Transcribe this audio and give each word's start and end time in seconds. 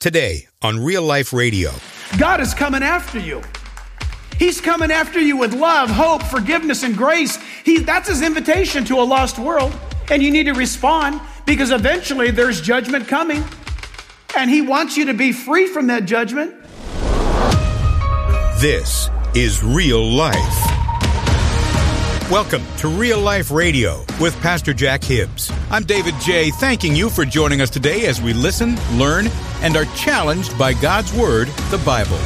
Today 0.00 0.46
on 0.62 0.82
Real 0.82 1.02
Life 1.02 1.34
Radio. 1.34 1.72
God 2.16 2.40
is 2.40 2.54
coming 2.54 2.82
after 2.82 3.18
you. 3.18 3.42
He's 4.38 4.58
coming 4.58 4.90
after 4.90 5.20
you 5.20 5.36
with 5.36 5.52
love, 5.52 5.90
hope, 5.90 6.22
forgiveness, 6.22 6.82
and 6.82 6.96
grace. 6.96 7.36
He, 7.66 7.80
that's 7.80 8.08
his 8.08 8.22
invitation 8.22 8.86
to 8.86 8.94
a 8.94 9.04
lost 9.04 9.38
world. 9.38 9.78
And 10.10 10.22
you 10.22 10.30
need 10.30 10.44
to 10.44 10.54
respond 10.54 11.20
because 11.44 11.70
eventually 11.70 12.30
there's 12.30 12.62
judgment 12.62 13.08
coming. 13.08 13.44
And 14.34 14.48
he 14.48 14.62
wants 14.62 14.96
you 14.96 15.04
to 15.04 15.12
be 15.12 15.32
free 15.32 15.66
from 15.66 15.88
that 15.88 16.06
judgment. 16.06 16.54
This 18.58 19.10
is 19.34 19.62
Real 19.62 20.02
Life. 20.02 20.69
Welcome 22.30 22.64
to 22.76 22.86
Real 22.86 23.18
Life 23.18 23.50
Radio 23.50 24.04
with 24.20 24.40
Pastor 24.40 24.72
Jack 24.72 25.02
Hibbs. 25.02 25.50
I'm 25.68 25.82
David 25.82 26.14
J., 26.20 26.50
thanking 26.50 26.94
you 26.94 27.10
for 27.10 27.24
joining 27.24 27.60
us 27.60 27.70
today 27.70 28.06
as 28.06 28.22
we 28.22 28.32
listen, 28.32 28.78
learn, 28.96 29.26
and 29.62 29.76
are 29.76 29.84
challenged 29.96 30.56
by 30.56 30.72
God's 30.74 31.12
Word, 31.12 31.48
the 31.70 31.78
Bible. 31.78 32.20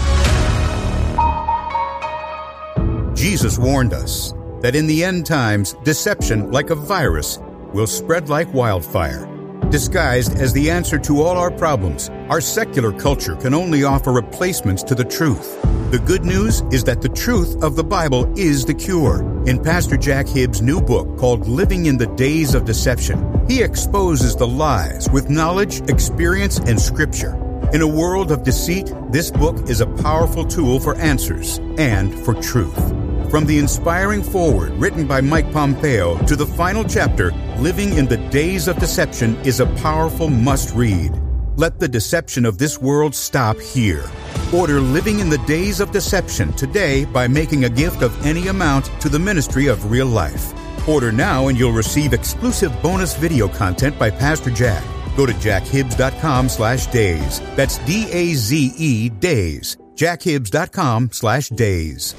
Jesus 3.14 3.59
warned 3.59 3.95
us 3.95 4.34
that 4.61 4.75
in 4.75 4.87
the 4.87 5.02
end 5.02 5.25
times, 5.25 5.75
deception, 5.84 6.50
like 6.50 6.69
a 6.69 6.75
virus, 6.75 7.39
will 7.73 7.86
spread 7.86 8.28
like 8.28 8.52
wildfire. 8.52 9.27
Disguised 9.70 10.34
as 10.34 10.52
the 10.52 10.70
answer 10.70 10.98
to 10.98 11.23
all 11.23 11.39
our 11.39 11.50
problems, 11.50 12.11
our 12.28 12.42
secular 12.42 12.92
culture 12.92 13.36
can 13.36 13.55
only 13.55 13.84
offer 13.84 14.12
replacements 14.12 14.83
to 14.83 14.95
the 14.95 15.05
truth. 15.05 15.59
The 15.95 16.01
good 16.01 16.25
news 16.25 16.61
is 16.73 16.83
that 16.84 17.03
the 17.03 17.09
truth 17.09 17.62
of 17.62 17.77
the 17.77 17.84
Bible 17.84 18.37
is 18.37 18.65
the 18.65 18.75
cure. 18.75 19.23
In 19.47 19.62
Pastor 19.62 19.97
Jack 19.97 20.27
Hibbs' 20.27 20.61
new 20.61 20.80
book 20.80 21.17
called 21.17 21.47
Living 21.47 21.87
in 21.87 21.98
the 21.98 22.09
Days 22.17 22.57
of 22.57 22.65
Deception, 22.65 23.47
he 23.47 23.62
exposes 23.62 24.34
the 24.34 24.45
lies 24.45 25.09
with 25.11 25.30
knowledge, 25.30 25.89
experience, 25.89 26.59
and 26.59 26.80
scripture. 26.80 27.37
In 27.73 27.80
a 27.80 27.87
world 27.87 28.33
of 28.33 28.43
deceit, 28.43 28.93
this 29.12 29.30
book 29.30 29.70
is 29.70 29.80
a 29.80 29.87
powerful 29.87 30.45
tool 30.45 30.80
for 30.80 30.97
answers 30.97 31.59
and 31.78 32.12
for 32.25 32.34
truth. 32.34 32.91
From 33.31 33.47
the 33.47 33.61
inspiring 33.61 34.25
foreword 34.25 34.73
written 34.73 35.06
by 35.06 35.20
Mike 35.20 35.53
Pompeo 35.53 36.19
to 36.27 36.34
the 36.34 36.45
final 36.45 36.83
chapter, 36.83 37.31
Living 37.58 37.92
in 37.92 38.06
the 38.06 38.19
Days 38.31 38.67
of 38.67 38.81
Deception 38.81 39.36
is 39.47 39.61
a 39.61 39.67
powerful 39.77 40.29
must 40.29 40.75
read. 40.75 41.23
Let 41.56 41.78
the 41.78 41.86
deception 41.86 42.44
of 42.44 42.58
this 42.58 42.80
world 42.80 43.14
stop 43.14 43.60
here. 43.60 44.05
Order 44.52 44.80
Living 44.80 45.20
in 45.20 45.28
the 45.28 45.38
Days 45.38 45.78
of 45.78 45.92
Deception 45.92 46.52
today 46.55 47.05
by 47.05 47.28
making 47.28 47.64
a 47.64 47.69
gift 47.69 48.02
of 48.02 48.27
any 48.27 48.48
amount 48.48 48.86
to 49.00 49.08
the 49.08 49.20
Ministry 49.20 49.69
of 49.69 49.91
Real 49.91 50.06
Life. 50.06 50.52
Order 50.88 51.12
now 51.12 51.46
and 51.46 51.56
you'll 51.56 51.70
receive 51.72 52.12
exclusive 52.12 52.72
bonus 52.83 53.14
video 53.14 53.46
content 53.46 53.96
by 53.98 54.11
Pastor 54.11 54.50
Jack. 54.50 54.83
Go 55.16 55.27
to 55.27 55.33
jackhibbs.com 55.33 56.48
slash 56.48 56.86
days. 56.88 57.41
That's 57.55 57.78
D-A-Z-E 57.78 59.08
days. 59.11 59.77
jackhibbs.com 59.94 61.11
slash 61.12 61.48
days. 61.50 62.14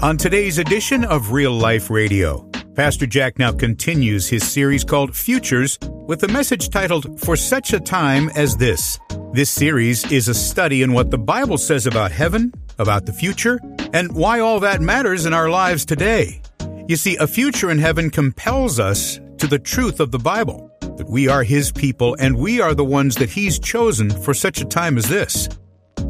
On 0.00 0.16
today's 0.16 0.58
edition 0.58 1.04
of 1.04 1.32
Real 1.32 1.52
Life 1.52 1.90
Radio, 1.90 2.51
Pastor 2.74 3.04
Jack 3.04 3.38
now 3.38 3.52
continues 3.52 4.30
his 4.30 4.50
series 4.50 4.82
called 4.82 5.14
Futures 5.14 5.78
with 6.06 6.22
a 6.22 6.28
message 6.28 6.70
titled 6.70 7.20
For 7.20 7.36
Such 7.36 7.74
a 7.74 7.80
Time 7.80 8.30
as 8.30 8.56
This. 8.56 8.98
This 9.34 9.50
series 9.50 10.10
is 10.10 10.28
a 10.28 10.34
study 10.34 10.82
in 10.82 10.94
what 10.94 11.10
the 11.10 11.18
Bible 11.18 11.58
says 11.58 11.86
about 11.86 12.12
heaven, 12.12 12.50
about 12.78 13.04
the 13.04 13.12
future, 13.12 13.60
and 13.92 14.10
why 14.12 14.40
all 14.40 14.58
that 14.60 14.80
matters 14.80 15.26
in 15.26 15.34
our 15.34 15.50
lives 15.50 15.84
today. 15.84 16.40
You 16.88 16.96
see, 16.96 17.14
a 17.16 17.26
future 17.26 17.70
in 17.70 17.78
heaven 17.78 18.08
compels 18.08 18.80
us 18.80 19.20
to 19.36 19.46
the 19.46 19.58
truth 19.58 20.00
of 20.00 20.10
the 20.10 20.18
Bible, 20.18 20.74
that 20.80 21.10
we 21.10 21.28
are 21.28 21.42
His 21.42 21.70
people 21.72 22.16
and 22.18 22.38
we 22.38 22.62
are 22.62 22.74
the 22.74 22.86
ones 22.86 23.16
that 23.16 23.28
He's 23.28 23.58
chosen 23.58 24.08
for 24.08 24.32
such 24.32 24.62
a 24.62 24.64
time 24.64 24.96
as 24.96 25.10
this. 25.10 25.46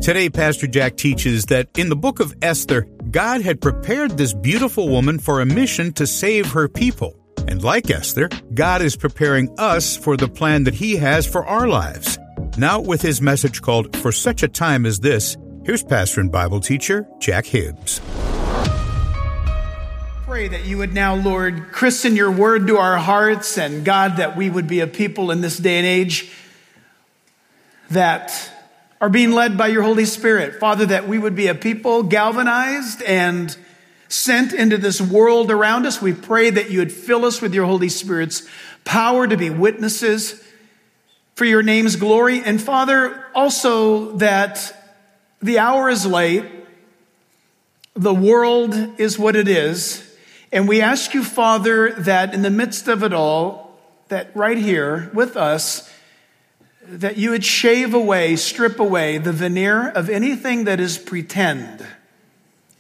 Today, 0.01 0.31
Pastor 0.31 0.67
Jack 0.67 0.97
teaches 0.97 1.47
that 1.47 1.69
in 1.77 1.89
the 1.89 1.97
book 1.97 2.21
of 2.21 2.35
Esther, 2.43 2.87
God 3.11 3.41
had 3.43 3.61
prepared 3.61 4.17
this 4.17 4.33
beautiful 4.33 4.89
woman 4.89 5.19
for 5.19 5.41
a 5.41 5.47
mission 5.47 5.93
to 5.94 6.06
save 6.06 6.50
her 6.53 6.69
people. 6.69 7.16
And 7.47 7.62
like 7.62 7.91
Esther, 7.91 8.28
God 8.55 8.83
is 8.83 8.97
preparing 8.97 9.55
us 9.59 9.97
for 9.97 10.16
the 10.16 10.28
plan 10.28 10.65
that 10.65 10.75
He 10.75 10.97
has 10.97 11.27
for 11.27 11.44
our 11.47 11.69
lives. 11.69 12.19
Now, 12.59 12.81
with 12.81 13.00
his 13.00 13.22
message 13.22 13.62
called 13.62 13.97
For 13.97 14.12
Such 14.12 14.43
a 14.43 14.49
Time 14.49 14.84
as 14.84 15.00
This, 15.00 15.37
here's 15.65 15.83
pastor 15.83 16.21
and 16.21 16.31
Bible 16.31 16.61
teacher 16.61 17.06
Jack 17.19 17.47
Hibbs. 17.47 18.00
Pray 20.27 20.49
that 20.49 20.65
you 20.65 20.78
would 20.78 20.93
now, 20.93 21.15
Lord, 21.15 21.72
christen 21.72 22.15
your 22.15 22.31
word 22.31 22.66
to 22.66 22.77
our 22.77 22.99
hearts, 22.99 23.56
and 23.56 23.84
God, 23.84 24.16
that 24.16 24.37
we 24.37 24.50
would 24.50 24.66
be 24.66 24.81
a 24.81 24.87
people 24.87 25.31
in 25.31 25.41
this 25.41 25.56
day 25.59 25.78
and 25.78 25.87
age 25.87 26.31
that 27.91 28.50
are 29.03 29.09
being 29.09 29.33
led 29.33 29.59
by 29.59 29.67
your 29.67 29.83
Holy 29.83 30.05
Spirit. 30.05 30.61
Father, 30.61 30.87
that 30.87 31.09
we 31.09 31.19
would 31.19 31.35
be 31.35 31.49
a 31.49 31.57
people 31.57 32.05
galvanized 32.05 33.03
and 33.03 33.55
sent 34.09 34.53
into 34.53 34.79
this 34.79 35.01
world 35.01 35.51
around 35.51 35.87
us. 35.87 36.01
We 36.01 36.13
pray 36.13 36.51
that 36.51 36.71
you 36.71 36.79
would 36.79 36.93
fill 36.93 37.25
us 37.25 37.43
with 37.43 37.53
your 37.53 37.67
Holy 37.67 37.89
Spirit's 37.89 38.49
power 38.85 39.27
to 39.27 39.37
be 39.37 39.51
witnesses 39.51 40.41
for 41.35 41.45
your 41.45 41.65
name's 41.65 41.97
glory. 41.97 42.43
And 42.45 42.63
Father, 42.63 43.25
also 43.35 44.13
that 44.19 44.73
the 45.41 45.59
hour 45.59 45.89
is 45.89 46.07
late, 46.07 46.45
the 47.95 48.15
world 48.15 49.01
is 49.01 49.19
what 49.19 49.34
it 49.34 49.49
is. 49.49 50.09
And 50.53 50.69
we 50.69 50.81
ask 50.81 51.13
you, 51.13 51.25
Father, 51.25 51.91
that 51.95 52.34
in 52.34 52.43
the 52.43 52.51
midst 52.51 52.87
of 52.87 53.03
it 53.03 53.13
all, 53.13 53.81
that 54.11 54.31
right 54.37 54.59
here 54.59 55.11
with 55.13 55.37
us, 55.37 55.93
that 56.87 57.16
you 57.16 57.31
would 57.31 57.44
shave 57.44 57.94
away, 57.94 58.37
strip 58.37 58.78
away 58.78 59.19
the 59.19 59.32
veneer 59.32 59.88
of 59.88 60.10
anything 60.10 60.65
that 60.65 60.81
is 60.81 60.98
pretend. 60.98 61.87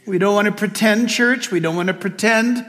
We 0.06 0.18
don't 0.18 0.34
want 0.34 0.46
to 0.46 0.52
pretend 0.52 1.08
church. 1.08 1.50
We 1.50 1.60
don't 1.60 1.76
want 1.76 1.88
to 1.88 1.94
pretend 1.94 2.66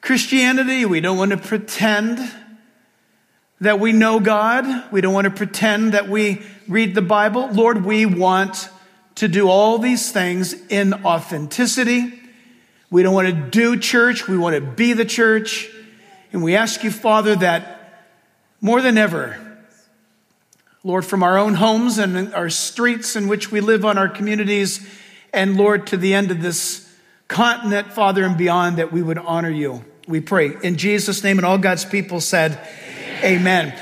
Christianity. 0.00 0.84
We 0.84 1.00
don't 1.00 1.16
want 1.16 1.30
to 1.30 1.36
pretend 1.36 2.18
that 3.60 3.78
we 3.80 3.92
know 3.92 4.20
God. 4.20 4.90
We 4.92 5.00
don't 5.00 5.14
want 5.14 5.26
to 5.26 5.30
pretend 5.30 5.94
that 5.94 6.08
we 6.08 6.42
read 6.68 6.94
the 6.94 7.02
Bible. 7.02 7.48
Lord, 7.52 7.84
we 7.84 8.04
want 8.04 8.68
to 9.16 9.28
do 9.28 9.48
all 9.48 9.78
these 9.78 10.10
things 10.10 10.54
in 10.68 10.92
authenticity. 11.04 12.12
We 12.90 13.02
don't 13.02 13.14
want 13.14 13.28
to 13.28 13.32
do 13.34 13.78
church. 13.78 14.28
We 14.28 14.36
want 14.36 14.56
to 14.56 14.60
be 14.60 14.92
the 14.92 15.04
church. 15.04 15.70
And 16.32 16.42
we 16.42 16.56
ask 16.56 16.82
you, 16.82 16.90
Father, 16.90 17.36
that 17.36 18.12
more 18.60 18.82
than 18.82 18.98
ever, 18.98 19.38
Lord, 20.86 21.04
from 21.04 21.24
our 21.24 21.36
own 21.36 21.54
homes 21.54 21.98
and 21.98 22.32
our 22.32 22.48
streets 22.48 23.16
in 23.16 23.26
which 23.26 23.50
we 23.50 23.60
live 23.60 23.84
on 23.84 23.98
our 23.98 24.08
communities, 24.08 24.88
and 25.32 25.56
Lord, 25.56 25.88
to 25.88 25.96
the 25.96 26.14
end 26.14 26.30
of 26.30 26.40
this 26.40 26.88
continent, 27.26 27.92
Father, 27.92 28.24
and 28.24 28.38
beyond, 28.38 28.76
that 28.76 28.92
we 28.92 29.02
would 29.02 29.18
honor 29.18 29.50
you. 29.50 29.84
We 30.06 30.20
pray 30.20 30.52
in 30.62 30.76
Jesus' 30.76 31.24
name, 31.24 31.38
and 31.38 31.44
all 31.44 31.58
God's 31.58 31.84
people 31.84 32.20
said, 32.20 32.60
Amen. 33.24 33.72
Amen. 33.72 33.80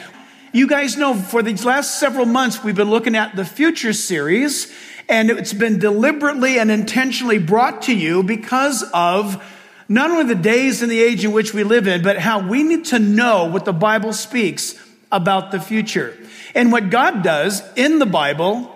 You 0.55 0.67
guys 0.67 0.97
know 0.97 1.13
for 1.13 1.43
these 1.43 1.63
last 1.63 2.01
several 2.01 2.25
months, 2.25 2.65
we've 2.65 2.75
been 2.75 2.89
looking 2.89 3.17
at 3.17 3.37
the 3.37 3.45
Future 3.45 3.93
series, 3.93 4.73
and 5.07 5.29
it's 5.29 5.53
been 5.53 5.79
deliberately 5.79 6.59
and 6.59 6.71
intentionally 6.71 7.37
brought 7.37 7.83
to 7.83 7.95
you 7.95 8.23
because 8.23 8.83
of 8.95 9.45
not 9.91 10.11
only 10.11 10.25
the 10.25 10.41
days 10.41 10.81
and 10.81 10.91
the 10.91 11.03
age 11.03 11.23
in 11.23 11.33
which 11.33 11.53
we 11.53 11.65
live 11.65 11.87
in, 11.87 12.03
but 12.03 12.17
how 12.17 12.49
we 12.49 12.63
need 12.63 12.87
to 12.87 12.99
know 12.99 13.45
what 13.45 13.67
the 13.67 13.75
Bible 13.75 14.15
speaks 14.15 14.75
about 15.13 15.51
the 15.51 15.61
future. 15.61 16.17
And 16.55 16.71
what 16.71 16.91
God 16.91 17.23
does 17.23 17.63
in 17.77 17.99
the 17.99 18.07
Bible 18.07 18.75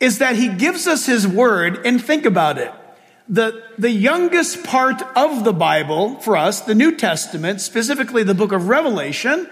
is 0.00 0.18
that 0.18 0.36
He 0.36 0.48
gives 0.48 0.86
us 0.86 1.06
His 1.06 1.26
Word, 1.26 1.86
and 1.86 2.02
think 2.02 2.24
about 2.24 2.58
it. 2.58 2.72
The, 3.28 3.64
the 3.76 3.90
youngest 3.90 4.64
part 4.64 5.02
of 5.16 5.44
the 5.44 5.52
Bible 5.52 6.20
for 6.20 6.36
us, 6.36 6.60
the 6.60 6.74
New 6.74 6.96
Testament, 6.96 7.60
specifically 7.60 8.22
the 8.22 8.34
book 8.34 8.52
of 8.52 8.68
Revelation, 8.68 9.48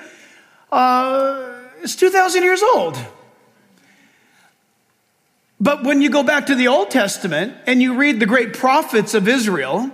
uh, 0.70 1.52
is 1.82 1.96
2,000 1.96 2.42
years 2.42 2.62
old. 2.62 2.98
But 5.60 5.82
when 5.82 6.02
you 6.02 6.10
go 6.10 6.22
back 6.22 6.46
to 6.46 6.54
the 6.54 6.68
Old 6.68 6.90
Testament 6.90 7.54
and 7.66 7.80
you 7.80 7.94
read 7.94 8.20
the 8.20 8.26
great 8.26 8.52
prophets 8.52 9.14
of 9.14 9.26
Israel, 9.26 9.90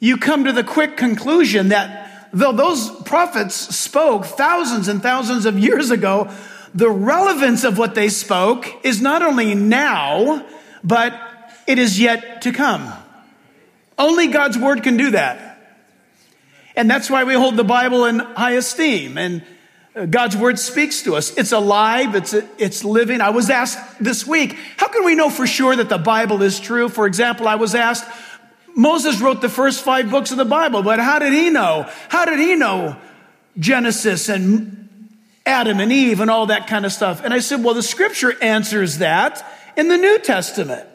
you 0.00 0.16
come 0.16 0.44
to 0.44 0.52
the 0.52 0.64
quick 0.64 0.96
conclusion 0.96 1.68
that 1.68 2.05
though 2.36 2.52
those 2.52 2.90
prophets 3.02 3.54
spoke 3.54 4.26
thousands 4.26 4.88
and 4.88 5.02
thousands 5.02 5.46
of 5.46 5.58
years 5.58 5.90
ago, 5.90 6.30
the 6.74 6.90
relevance 6.90 7.64
of 7.64 7.78
what 7.78 7.94
they 7.94 8.10
spoke 8.10 8.66
is 8.84 9.00
not 9.00 9.22
only 9.22 9.54
now, 9.54 10.44
but 10.84 11.18
it 11.66 11.78
is 11.78 11.98
yet 11.98 12.42
to 12.42 12.52
come. 12.52 12.92
Only 13.98 14.26
God's 14.26 14.58
word 14.58 14.82
can 14.82 14.98
do 14.98 15.12
that. 15.12 15.58
And 16.76 16.90
that's 16.90 17.08
why 17.08 17.24
we 17.24 17.32
hold 17.32 17.56
the 17.56 17.64
Bible 17.64 18.04
in 18.04 18.18
high 18.18 18.52
esteem. 18.52 19.16
And 19.16 19.42
uh, 19.94 20.04
God's 20.04 20.36
word 20.36 20.58
speaks 20.58 21.00
to 21.04 21.16
us. 21.16 21.34
It's 21.38 21.52
alive. 21.52 22.14
It's, 22.14 22.34
it's 22.34 22.84
living. 22.84 23.22
I 23.22 23.30
was 23.30 23.48
asked 23.48 23.78
this 23.98 24.26
week, 24.26 24.58
how 24.76 24.88
can 24.88 25.06
we 25.06 25.14
know 25.14 25.30
for 25.30 25.46
sure 25.46 25.74
that 25.74 25.88
the 25.88 25.96
Bible 25.96 26.42
is 26.42 26.60
true? 26.60 26.90
For 26.90 27.06
example, 27.06 27.48
I 27.48 27.54
was 27.54 27.74
asked, 27.74 28.04
Moses 28.76 29.20
wrote 29.20 29.40
the 29.40 29.48
first 29.48 29.82
five 29.82 30.10
books 30.10 30.30
of 30.30 30.36
the 30.36 30.44
Bible, 30.44 30.82
but 30.82 31.00
how 31.00 31.18
did 31.18 31.32
he 31.32 31.50
know? 31.50 31.90
How 32.08 32.24
did 32.26 32.38
he 32.38 32.54
know 32.54 32.96
Genesis 33.58 34.28
and 34.28 34.86
Adam 35.46 35.78
and 35.78 35.92
Eve 35.92 36.20
and 36.20 36.30
all 36.30 36.46
that 36.46 36.66
kind 36.66 36.84
of 36.84 36.92
stuff. 36.92 37.22
And 37.24 37.32
I 37.32 37.38
said, 37.38 37.62
well, 37.62 37.74
the 37.74 37.82
scripture 37.82 38.34
answers 38.42 38.98
that 38.98 39.46
in 39.76 39.88
the 39.88 39.96
New 39.96 40.18
Testament. 40.18 40.86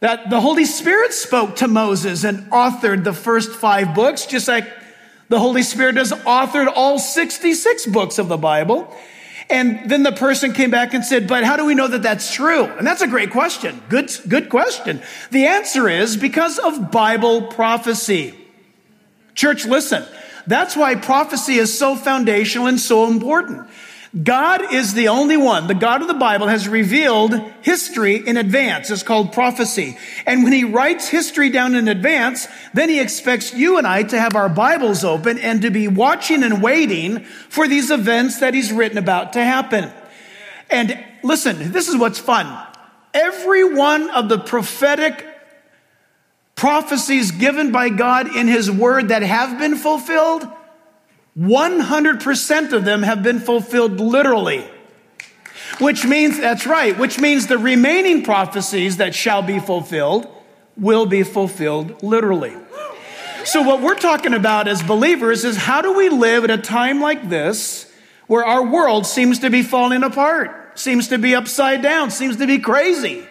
That 0.00 0.30
the 0.30 0.40
Holy 0.40 0.66
Spirit 0.66 1.12
spoke 1.12 1.56
to 1.56 1.68
Moses 1.68 2.24
and 2.24 2.50
authored 2.50 3.04
the 3.04 3.12
first 3.12 3.50
five 3.50 3.94
books, 3.94 4.26
just 4.26 4.48
like 4.48 4.70
the 5.28 5.38
Holy 5.38 5.62
Spirit 5.62 5.96
has 5.96 6.12
authored 6.12 6.72
all 6.74 6.98
66 6.98 7.86
books 7.86 8.18
of 8.18 8.28
the 8.28 8.38
Bible. 8.38 8.94
And 9.50 9.90
then 9.90 10.02
the 10.04 10.12
person 10.12 10.52
came 10.52 10.70
back 10.70 10.94
and 10.94 11.04
said, 11.04 11.26
but 11.26 11.42
how 11.44 11.56
do 11.56 11.64
we 11.64 11.74
know 11.74 11.88
that 11.88 12.02
that's 12.02 12.32
true? 12.32 12.64
And 12.64 12.86
that's 12.86 13.02
a 13.02 13.08
great 13.08 13.30
question. 13.30 13.82
Good, 13.88 14.10
good 14.28 14.48
question. 14.48 15.02
The 15.30 15.46
answer 15.46 15.88
is 15.88 16.16
because 16.16 16.58
of 16.58 16.90
Bible 16.90 17.42
prophecy. 17.48 18.34
Church, 19.34 19.64
listen. 19.64 20.04
That's 20.46 20.76
why 20.76 20.94
prophecy 20.94 21.54
is 21.54 21.76
so 21.76 21.96
foundational 21.96 22.66
and 22.66 22.80
so 22.80 23.08
important. 23.08 23.68
God 24.24 24.72
is 24.74 24.94
the 24.94 25.06
only 25.06 25.36
one. 25.36 25.68
The 25.68 25.74
God 25.74 26.02
of 26.02 26.08
the 26.08 26.14
Bible 26.14 26.48
has 26.48 26.66
revealed 26.66 27.32
history 27.62 28.16
in 28.16 28.36
advance. 28.36 28.90
It's 28.90 29.04
called 29.04 29.32
prophecy. 29.32 29.96
And 30.26 30.42
when 30.42 30.52
he 30.52 30.64
writes 30.64 31.06
history 31.06 31.48
down 31.48 31.76
in 31.76 31.86
advance, 31.86 32.48
then 32.74 32.88
he 32.88 32.98
expects 32.98 33.54
you 33.54 33.78
and 33.78 33.86
I 33.86 34.02
to 34.02 34.18
have 34.18 34.34
our 34.34 34.48
Bibles 34.48 35.04
open 35.04 35.38
and 35.38 35.62
to 35.62 35.70
be 35.70 35.86
watching 35.86 36.42
and 36.42 36.60
waiting 36.60 37.20
for 37.48 37.68
these 37.68 37.92
events 37.92 38.40
that 38.40 38.52
he's 38.52 38.72
written 38.72 38.98
about 38.98 39.34
to 39.34 39.44
happen. 39.44 39.92
And 40.70 41.04
listen, 41.22 41.70
this 41.70 41.88
is 41.88 41.96
what's 41.96 42.18
fun. 42.18 42.66
Every 43.14 43.62
one 43.62 44.10
of 44.10 44.28
the 44.28 44.40
prophetic 44.40 45.24
prophecies 46.56 47.30
given 47.30 47.70
by 47.70 47.90
God 47.90 48.34
in 48.34 48.48
his 48.48 48.68
word 48.70 49.08
that 49.08 49.22
have 49.22 49.56
been 49.56 49.76
fulfilled 49.76 50.48
100% 51.40 52.72
of 52.72 52.84
them 52.84 53.02
have 53.02 53.22
been 53.22 53.40
fulfilled 53.40 53.98
literally. 53.98 54.64
Which 55.78 56.04
means, 56.04 56.38
that's 56.38 56.66
right, 56.66 56.98
which 56.98 57.18
means 57.18 57.46
the 57.46 57.56
remaining 57.56 58.22
prophecies 58.22 58.98
that 58.98 59.14
shall 59.14 59.40
be 59.40 59.58
fulfilled 59.58 60.28
will 60.76 61.06
be 61.06 61.22
fulfilled 61.22 62.02
literally. 62.02 62.54
So, 63.44 63.62
what 63.62 63.80
we're 63.80 63.94
talking 63.94 64.34
about 64.34 64.68
as 64.68 64.82
believers 64.82 65.44
is 65.44 65.56
how 65.56 65.80
do 65.80 65.94
we 65.94 66.10
live 66.10 66.44
at 66.44 66.50
a 66.50 66.58
time 66.58 67.00
like 67.00 67.30
this 67.30 67.90
where 68.26 68.44
our 68.44 68.64
world 68.64 69.06
seems 69.06 69.38
to 69.38 69.48
be 69.48 69.62
falling 69.62 70.02
apart, 70.02 70.78
seems 70.78 71.08
to 71.08 71.16
be 71.16 71.34
upside 71.34 71.80
down, 71.80 72.10
seems 72.10 72.36
to 72.36 72.46
be 72.46 72.58
crazy? 72.58 73.26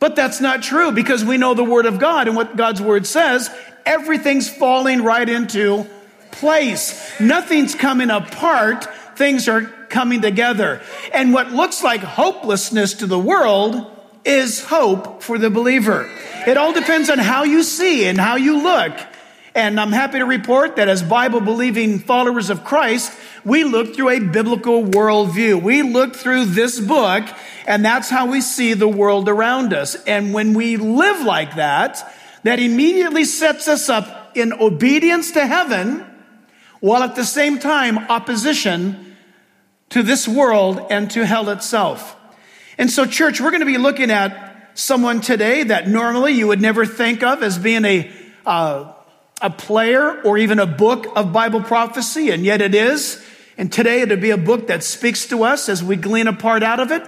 But 0.00 0.16
that's 0.16 0.40
not 0.40 0.62
true 0.62 0.90
because 0.90 1.24
we 1.24 1.36
know 1.36 1.54
the 1.54 1.64
Word 1.64 1.86
of 1.86 2.00
God 2.00 2.26
and 2.26 2.36
what 2.36 2.56
God's 2.56 2.82
Word 2.82 3.06
says. 3.06 3.48
Everything's 3.86 4.48
falling 4.48 5.02
right 5.02 5.28
into 5.28 5.86
place. 6.34 7.20
Nothing's 7.20 7.74
coming 7.74 8.10
apart. 8.10 8.86
Things 9.16 9.48
are 9.48 9.62
coming 9.88 10.20
together. 10.20 10.82
And 11.12 11.32
what 11.32 11.52
looks 11.52 11.82
like 11.82 12.00
hopelessness 12.00 12.94
to 12.94 13.06
the 13.06 13.18
world 13.18 13.90
is 14.24 14.64
hope 14.64 15.22
for 15.22 15.38
the 15.38 15.50
believer. 15.50 16.10
It 16.46 16.56
all 16.56 16.72
depends 16.72 17.10
on 17.10 17.18
how 17.18 17.44
you 17.44 17.62
see 17.62 18.06
and 18.06 18.18
how 18.18 18.36
you 18.36 18.62
look. 18.62 18.92
And 19.54 19.78
I'm 19.78 19.92
happy 19.92 20.18
to 20.18 20.24
report 20.24 20.76
that 20.76 20.88
as 20.88 21.02
Bible 21.02 21.40
believing 21.40 22.00
followers 22.00 22.50
of 22.50 22.64
Christ, 22.64 23.12
we 23.44 23.62
look 23.62 23.94
through 23.94 24.10
a 24.10 24.18
biblical 24.18 24.82
worldview. 24.82 25.62
We 25.62 25.82
look 25.82 26.16
through 26.16 26.46
this 26.46 26.80
book, 26.80 27.24
and 27.66 27.84
that's 27.84 28.10
how 28.10 28.26
we 28.26 28.40
see 28.40 28.74
the 28.74 28.88
world 28.88 29.28
around 29.28 29.72
us. 29.72 29.94
And 30.06 30.34
when 30.34 30.54
we 30.54 30.76
live 30.76 31.24
like 31.24 31.54
that, 31.54 32.12
that 32.42 32.58
immediately 32.58 33.24
sets 33.24 33.68
us 33.68 33.88
up 33.88 34.32
in 34.34 34.52
obedience 34.54 35.30
to 35.32 35.46
heaven 35.46 36.04
while 36.84 37.02
at 37.02 37.16
the 37.16 37.24
same 37.24 37.58
time 37.58 37.96
opposition 38.10 39.16
to 39.88 40.02
this 40.02 40.28
world 40.28 40.86
and 40.90 41.10
to 41.10 41.24
hell 41.24 41.48
itself. 41.48 42.14
And 42.76 42.90
so, 42.90 43.06
church, 43.06 43.40
we're 43.40 43.52
going 43.52 43.60
to 43.60 43.66
be 43.66 43.78
looking 43.78 44.10
at 44.10 44.70
someone 44.74 45.22
today 45.22 45.62
that 45.62 45.88
normally 45.88 46.32
you 46.32 46.46
would 46.46 46.60
never 46.60 46.84
think 46.84 47.22
of 47.22 47.42
as 47.42 47.56
being 47.56 47.86
a, 47.86 48.12
uh, 48.44 48.92
a 49.40 49.48
player 49.48 50.20
or 50.24 50.36
even 50.36 50.58
a 50.58 50.66
book 50.66 51.06
of 51.16 51.32
Bible 51.32 51.62
prophecy, 51.62 52.28
and 52.28 52.44
yet 52.44 52.60
it 52.60 52.74
is. 52.74 53.24
And 53.56 53.72
today 53.72 54.02
it'll 54.02 54.18
be 54.18 54.28
a 54.28 54.36
book 54.36 54.66
that 54.66 54.84
speaks 54.84 55.26
to 55.28 55.42
us 55.42 55.70
as 55.70 55.82
we 55.82 55.96
glean 55.96 56.26
a 56.26 56.34
part 56.34 56.62
out 56.62 56.80
of 56.80 56.90
it. 56.90 57.02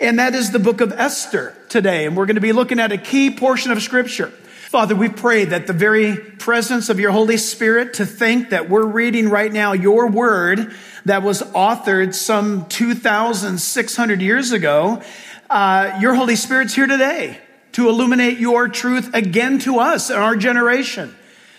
And 0.00 0.18
that 0.18 0.34
is 0.34 0.50
the 0.50 0.58
book 0.58 0.80
of 0.80 0.90
Esther 0.90 1.54
today. 1.68 2.04
And 2.04 2.16
we're 2.16 2.26
going 2.26 2.34
to 2.34 2.40
be 2.40 2.52
looking 2.52 2.80
at 2.80 2.90
a 2.90 2.98
key 2.98 3.30
portion 3.30 3.70
of 3.70 3.80
scripture. 3.80 4.32
Father, 4.70 4.94
we 4.94 5.08
pray 5.08 5.46
that 5.46 5.66
the 5.66 5.72
very 5.72 6.16
presence 6.16 6.90
of 6.90 7.00
your 7.00 7.10
Holy 7.10 7.36
Spirit 7.38 7.94
to 7.94 8.06
think 8.06 8.50
that 8.50 8.70
we're 8.70 8.86
reading 8.86 9.28
right 9.28 9.52
now 9.52 9.72
your 9.72 10.06
word 10.06 10.72
that 11.06 11.24
was 11.24 11.42
authored 11.42 12.14
some 12.14 12.66
2,600 12.66 14.22
years 14.22 14.52
ago, 14.52 15.02
uh, 15.50 15.98
your 16.00 16.14
Holy 16.14 16.36
Spirit's 16.36 16.72
here 16.72 16.86
today 16.86 17.40
to 17.72 17.88
illuminate 17.88 18.38
your 18.38 18.68
truth 18.68 19.12
again 19.12 19.58
to 19.58 19.80
us 19.80 20.08
and 20.08 20.20
our 20.20 20.36
generation. 20.36 21.16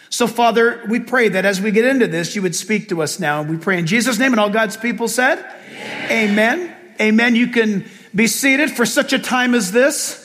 So, 0.09 0.25
Father, 0.25 0.81
we 0.87 1.01
pray 1.01 1.27
that 1.27 1.43
as 1.43 1.59
we 1.59 1.71
get 1.71 1.83
into 1.83 2.07
this, 2.07 2.33
you 2.37 2.41
would 2.43 2.55
speak 2.55 2.87
to 2.87 3.01
us 3.01 3.19
now. 3.19 3.41
And 3.41 3.49
We 3.49 3.57
pray 3.57 3.77
in 3.77 3.87
Jesus' 3.87 4.19
name, 4.19 4.31
and 4.31 4.39
all 4.39 4.49
God's 4.49 4.77
people 4.77 5.09
said, 5.09 5.39
Amen. 6.09 6.61
Amen. 6.61 6.75
Amen. 7.01 7.35
You 7.35 7.47
can 7.47 7.83
be 8.15 8.27
seated 8.27 8.71
for 8.71 8.85
such 8.85 9.11
a 9.11 9.19
time 9.19 9.53
as 9.53 9.73
this. 9.73 10.20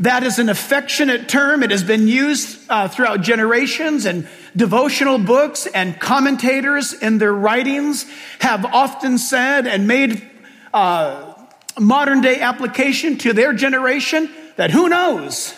That 0.00 0.22
is 0.22 0.38
an 0.38 0.48
affectionate 0.48 1.28
term. 1.28 1.62
It 1.62 1.70
has 1.70 1.84
been 1.84 2.08
used 2.08 2.58
uh, 2.70 2.88
throughout 2.88 3.20
generations, 3.20 4.06
and 4.06 4.26
devotional 4.56 5.18
books 5.18 5.66
and 5.66 6.00
commentators 6.00 6.94
in 6.94 7.18
their 7.18 7.34
writings 7.34 8.06
have 8.38 8.64
often 8.64 9.18
said 9.18 9.66
and 9.66 9.86
made 9.86 10.28
uh, 10.72 11.34
modern 11.78 12.22
day 12.22 12.40
application 12.40 13.18
to 13.18 13.34
their 13.34 13.52
generation 13.52 14.30
that 14.56 14.70
who 14.70 14.88
knows? 14.88 15.54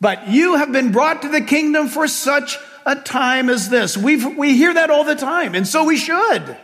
But 0.00 0.28
you 0.28 0.56
have 0.56 0.72
been 0.72 0.90
brought 0.90 1.22
to 1.22 1.28
the 1.28 1.40
kingdom 1.40 1.88
for 1.88 2.08
such 2.08 2.58
a 2.86 2.96
time 2.96 3.50
as 3.50 3.68
this. 3.68 3.96
we 3.96 4.24
we 4.24 4.56
hear 4.56 4.72
that 4.72 4.90
all 4.90 5.04
the 5.04 5.14
time, 5.14 5.54
and 5.54 5.66
so 5.66 5.84
we 5.84 5.98
should. 5.98 6.56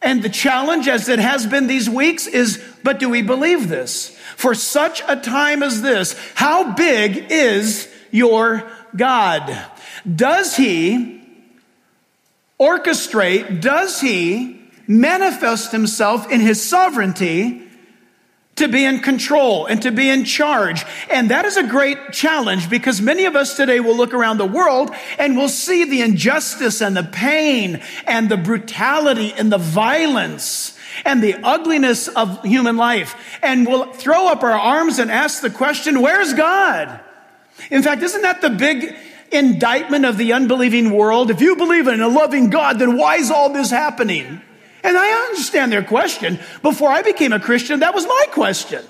And 0.00 0.22
the 0.22 0.28
challenge, 0.28 0.86
as 0.86 1.08
it 1.08 1.18
has 1.18 1.46
been 1.46 1.66
these 1.66 1.88
weeks, 1.88 2.26
is 2.26 2.62
but 2.82 3.00
do 3.00 3.08
we 3.08 3.22
believe 3.22 3.68
this? 3.68 4.18
For 4.36 4.54
such 4.54 5.02
a 5.08 5.16
time 5.16 5.62
as 5.62 5.82
this, 5.82 6.18
how 6.34 6.74
big 6.74 7.30
is 7.30 7.88
your 8.10 8.68
God? 8.96 9.66
Does 10.04 10.56
he 10.56 11.22
orchestrate, 12.60 13.60
does 13.60 14.00
he 14.00 14.60
manifest 14.86 15.72
himself 15.72 16.30
in 16.30 16.40
his 16.40 16.62
sovereignty 16.62 17.62
to 18.56 18.68
be 18.68 18.84
in 18.84 19.00
control 19.00 19.66
and 19.66 19.82
to 19.82 19.90
be 19.90 20.08
in 20.08 20.24
charge. 20.24 20.84
And 21.10 21.30
that 21.30 21.44
is 21.44 21.56
a 21.56 21.64
great 21.64 22.12
challenge 22.12 22.70
because 22.70 23.00
many 23.00 23.24
of 23.24 23.34
us 23.34 23.56
today 23.56 23.80
will 23.80 23.96
look 23.96 24.14
around 24.14 24.38
the 24.38 24.46
world 24.46 24.90
and 25.18 25.36
we'll 25.36 25.48
see 25.48 25.84
the 25.84 26.02
injustice 26.02 26.80
and 26.80 26.96
the 26.96 27.02
pain 27.02 27.82
and 28.06 28.28
the 28.28 28.36
brutality 28.36 29.32
and 29.36 29.50
the 29.50 29.58
violence 29.58 30.73
and 31.04 31.22
the 31.22 31.34
ugliness 31.42 32.08
of 32.08 32.42
human 32.44 32.76
life. 32.76 33.38
And 33.42 33.66
we'll 33.66 33.92
throw 33.92 34.28
up 34.28 34.42
our 34.42 34.52
arms 34.52 34.98
and 34.98 35.10
ask 35.10 35.40
the 35.40 35.50
question, 35.50 36.00
where's 36.00 36.34
God? 36.34 37.00
In 37.70 37.82
fact, 37.82 38.02
isn't 38.02 38.22
that 38.22 38.40
the 38.40 38.50
big 38.50 38.96
indictment 39.32 40.04
of 40.04 40.16
the 40.16 40.32
unbelieving 40.32 40.90
world? 40.90 41.30
If 41.30 41.40
you 41.40 41.56
believe 41.56 41.88
in 41.88 42.00
a 42.00 42.08
loving 42.08 42.50
God, 42.50 42.78
then 42.78 42.96
why 42.96 43.16
is 43.16 43.30
all 43.30 43.52
this 43.52 43.70
happening? 43.70 44.40
And 44.82 44.98
I 44.98 45.26
understand 45.28 45.72
their 45.72 45.82
question. 45.82 46.38
Before 46.62 46.90
I 46.90 47.02
became 47.02 47.32
a 47.32 47.40
Christian, 47.40 47.80
that 47.80 47.94
was 47.94 48.06
my 48.06 48.24
question. 48.32 48.84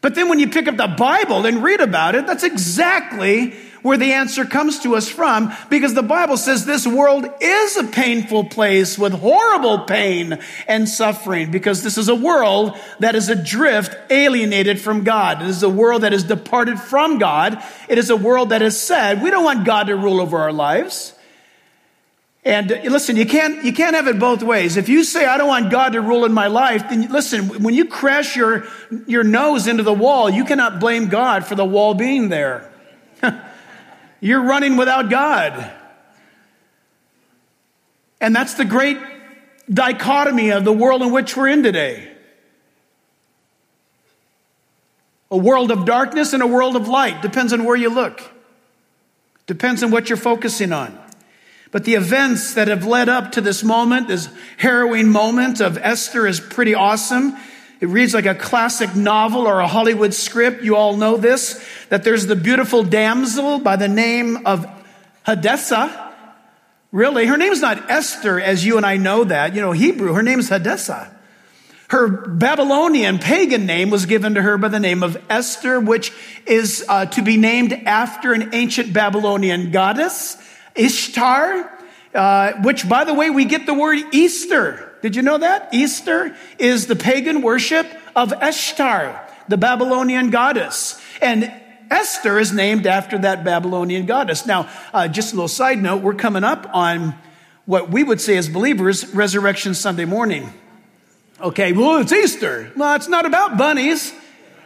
But 0.00 0.14
then 0.14 0.28
when 0.28 0.38
you 0.38 0.48
pick 0.48 0.68
up 0.68 0.76
the 0.76 0.86
Bible 0.86 1.44
and 1.44 1.62
read 1.62 1.80
about 1.80 2.14
it, 2.14 2.26
that's 2.26 2.44
exactly 2.44 3.54
where 3.82 3.96
the 3.96 4.12
answer 4.12 4.44
comes 4.44 4.80
to 4.80 4.96
us 4.96 5.08
from 5.08 5.52
because 5.70 5.94
the 5.94 6.02
Bible 6.02 6.36
says 6.36 6.64
this 6.64 6.86
world 6.86 7.26
is 7.40 7.76
a 7.76 7.84
painful 7.84 8.44
place 8.44 8.98
with 8.98 9.12
horrible 9.12 9.80
pain 9.80 10.38
and 10.66 10.88
suffering 10.88 11.50
because 11.50 11.82
this 11.82 11.98
is 11.98 12.08
a 12.08 12.14
world 12.14 12.76
that 12.98 13.14
is 13.14 13.28
adrift, 13.28 13.96
alienated 14.10 14.80
from 14.80 15.04
God. 15.04 15.42
It 15.42 15.48
is 15.48 15.62
a 15.62 15.68
world 15.68 16.02
that 16.02 16.12
is 16.12 16.24
departed 16.24 16.78
from 16.78 17.18
God. 17.18 17.62
It 17.88 17.98
is 17.98 18.10
a 18.10 18.16
world 18.16 18.50
that 18.50 18.60
has 18.60 18.80
said, 18.80 19.22
we 19.22 19.30
don't 19.30 19.44
want 19.44 19.64
God 19.64 19.88
to 19.88 19.96
rule 19.96 20.20
over 20.20 20.38
our 20.38 20.52
lives. 20.52 21.14
And 22.44 22.72
uh, 22.72 22.80
listen, 22.84 23.16
you 23.16 23.26
can't, 23.26 23.64
you 23.64 23.72
can't 23.72 23.94
have 23.94 24.08
it 24.08 24.18
both 24.18 24.42
ways. 24.42 24.76
If 24.76 24.88
you 24.88 25.04
say, 25.04 25.26
I 25.26 25.36
don't 25.36 25.48
want 25.48 25.70
God 25.70 25.92
to 25.92 26.00
rule 26.00 26.24
in 26.24 26.32
my 26.32 26.46
life, 26.46 26.88
then 26.88 27.10
listen, 27.12 27.62
when 27.62 27.74
you 27.74 27.84
crash 27.84 28.36
your, 28.36 28.66
your 29.06 29.22
nose 29.24 29.66
into 29.66 29.82
the 29.82 29.92
wall, 29.92 30.30
you 30.30 30.44
cannot 30.44 30.80
blame 30.80 31.08
God 31.08 31.44
for 31.44 31.54
the 31.54 31.64
wall 31.64 31.94
being 31.94 32.30
there. 32.30 32.70
You're 34.20 34.42
running 34.42 34.76
without 34.76 35.10
God. 35.10 35.72
And 38.20 38.34
that's 38.34 38.54
the 38.54 38.64
great 38.64 38.98
dichotomy 39.72 40.50
of 40.50 40.64
the 40.64 40.72
world 40.72 41.02
in 41.02 41.12
which 41.12 41.36
we're 41.36 41.48
in 41.48 41.62
today 41.62 42.08
a 45.30 45.36
world 45.36 45.70
of 45.70 45.84
darkness 45.84 46.32
and 46.32 46.42
a 46.42 46.46
world 46.46 46.74
of 46.74 46.88
light. 46.88 47.20
Depends 47.20 47.52
on 47.52 47.64
where 47.64 47.76
you 47.76 47.90
look, 47.90 48.22
depends 49.46 49.82
on 49.82 49.90
what 49.90 50.08
you're 50.08 50.16
focusing 50.16 50.72
on. 50.72 50.98
But 51.70 51.84
the 51.84 51.96
events 51.96 52.54
that 52.54 52.68
have 52.68 52.86
led 52.86 53.10
up 53.10 53.32
to 53.32 53.42
this 53.42 53.62
moment, 53.62 54.08
this 54.08 54.30
harrowing 54.56 55.10
moment 55.10 55.60
of 55.60 55.76
Esther 55.76 56.26
is 56.26 56.40
pretty 56.40 56.74
awesome. 56.74 57.36
It 57.80 57.86
reads 57.86 58.12
like 58.12 58.26
a 58.26 58.34
classic 58.34 58.96
novel 58.96 59.46
or 59.46 59.60
a 59.60 59.68
Hollywood 59.68 60.12
script. 60.12 60.62
You 60.62 60.74
all 60.74 60.96
know 60.96 61.16
this, 61.16 61.64
that 61.90 62.02
there's 62.02 62.26
the 62.26 62.34
beautiful 62.34 62.82
damsel 62.82 63.60
by 63.60 63.76
the 63.76 63.86
name 63.86 64.46
of 64.46 64.66
Hadassah. 65.22 66.06
Really, 66.90 67.26
her 67.26 67.36
name's 67.36 67.60
not 67.60 67.88
Esther 67.90 68.40
as 68.40 68.64
you 68.64 68.78
and 68.78 68.86
I 68.86 68.96
know 68.96 69.24
that. 69.24 69.54
You 69.54 69.60
know, 69.60 69.72
Hebrew, 69.72 70.12
her 70.14 70.22
name's 70.22 70.48
Hadassah. 70.48 71.14
Her 71.90 72.08
Babylonian 72.08 73.18
pagan 73.18 73.64
name 73.64 73.90
was 73.90 74.06
given 74.06 74.34
to 74.34 74.42
her 74.42 74.58
by 74.58 74.68
the 74.68 74.80
name 74.80 75.02
of 75.02 75.16
Esther, 75.30 75.78
which 75.80 76.12
is 76.46 76.84
uh, 76.88 77.06
to 77.06 77.22
be 77.22 77.36
named 77.36 77.72
after 77.72 78.32
an 78.32 78.50
ancient 78.52 78.92
Babylonian 78.92 79.70
goddess, 79.70 80.36
Ishtar, 80.74 81.78
uh, 82.12 82.52
which, 82.62 82.88
by 82.88 83.04
the 83.04 83.14
way, 83.14 83.30
we 83.30 83.44
get 83.44 83.66
the 83.66 83.72
word 83.72 83.98
Easter 84.12 84.87
did 85.02 85.16
you 85.16 85.22
know 85.22 85.38
that? 85.38 85.68
Easter 85.72 86.36
is 86.58 86.86
the 86.86 86.96
pagan 86.96 87.42
worship 87.42 87.86
of 88.16 88.32
Ishtar, 88.42 89.28
the 89.48 89.56
Babylonian 89.56 90.30
goddess. 90.30 91.00
And 91.22 91.52
Esther 91.90 92.38
is 92.38 92.52
named 92.52 92.86
after 92.86 93.18
that 93.18 93.44
Babylonian 93.44 94.06
goddess. 94.06 94.46
Now, 94.46 94.68
uh, 94.92 95.08
just 95.08 95.32
a 95.32 95.36
little 95.36 95.48
side 95.48 95.78
note, 95.82 96.02
we're 96.02 96.14
coming 96.14 96.44
up 96.44 96.68
on 96.72 97.14
what 97.64 97.90
we 97.90 98.02
would 98.02 98.20
say 98.20 98.36
as 98.36 98.48
believers, 98.48 99.14
Resurrection 99.14 99.74
Sunday 99.74 100.04
morning. 100.04 100.52
Okay, 101.40 101.72
well, 101.72 101.98
it's 101.98 102.12
Easter. 102.12 102.72
Well, 102.76 102.96
it's 102.96 103.08
not 103.08 103.24
about 103.26 103.56
bunnies. 103.56 104.12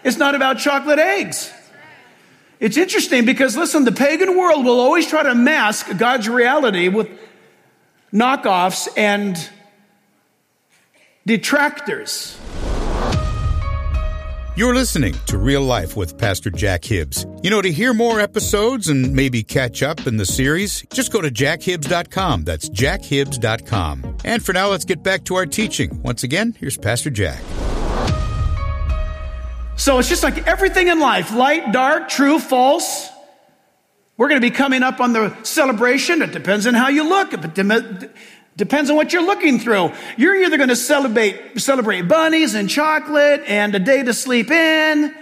It's 0.04 0.16
not 0.16 0.34
about 0.34 0.58
chocolate 0.58 0.98
eggs. 0.98 1.52
It's 2.58 2.76
interesting 2.76 3.24
because, 3.24 3.56
listen, 3.56 3.84
the 3.84 3.92
pagan 3.92 4.38
world 4.38 4.64
will 4.64 4.80
always 4.80 5.06
try 5.06 5.24
to 5.24 5.34
mask 5.34 5.96
God's 5.98 6.28
reality 6.28 6.88
with 6.88 7.10
knockoffs 8.12 8.88
and 8.96 9.36
detractors. 11.26 12.38
You're 14.54 14.74
listening 14.74 15.14
to 15.28 15.38
Real 15.38 15.62
Life 15.62 15.96
with 15.96 16.18
Pastor 16.18 16.50
Jack 16.50 16.84
Hibbs. 16.84 17.24
You 17.42 17.48
know, 17.48 17.62
to 17.62 17.72
hear 17.72 17.94
more 17.94 18.20
episodes 18.20 18.88
and 18.88 19.14
maybe 19.14 19.42
catch 19.42 19.82
up 19.82 20.06
in 20.06 20.18
the 20.18 20.26
series, 20.26 20.82
just 20.92 21.10
go 21.10 21.22
to 21.22 21.30
jackhibbs.com. 21.30 22.44
That's 22.44 22.68
jackhibbs.com. 22.68 24.18
And 24.26 24.44
for 24.44 24.52
now, 24.52 24.68
let's 24.68 24.84
get 24.84 25.02
back 25.02 25.24
to 25.24 25.36
our 25.36 25.46
teaching. 25.46 26.02
Once 26.02 26.22
again, 26.22 26.54
here's 26.60 26.76
Pastor 26.76 27.08
Jack. 27.08 27.40
So 29.76 29.98
it's 29.98 30.10
just 30.10 30.22
like 30.22 30.46
everything 30.46 30.88
in 30.88 31.00
life 31.00 31.32
light, 31.32 31.72
dark, 31.72 32.10
true, 32.10 32.38
false. 32.38 33.08
We're 34.18 34.28
going 34.28 34.40
to 34.40 34.46
be 34.46 34.54
coming 34.54 34.82
up 34.82 35.00
on 35.00 35.14
the 35.14 35.34
celebration. 35.44 36.20
It 36.20 36.32
depends 36.32 36.66
on 36.66 36.74
how 36.74 36.88
you 36.88 37.08
look. 37.08 37.32
Depends 38.56 38.90
on 38.90 38.96
what 38.96 39.12
you're 39.12 39.24
looking 39.24 39.58
through. 39.58 39.92
You're 40.16 40.36
either 40.44 40.56
going 40.56 40.68
to 40.68 40.76
celebrate, 40.76 41.58
celebrate 41.60 42.02
bunnies 42.02 42.54
and 42.54 42.68
chocolate 42.68 43.42
and 43.46 43.74
a 43.74 43.78
day 43.78 44.02
to 44.02 44.12
sleep 44.12 44.50
in, 44.50 45.14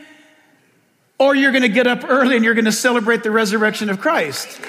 or 1.19 1.35
you're 1.35 1.53
going 1.53 1.63
to 1.63 1.69
get 1.69 1.87
up 1.87 2.05
early 2.09 2.37
and 2.37 2.45
you're 2.45 2.55
going 2.55 2.65
to 2.65 2.73
celebrate 2.73 3.23
the 3.23 3.31
resurrection 3.31 3.89
of 3.89 4.01
Christ. 4.01 4.61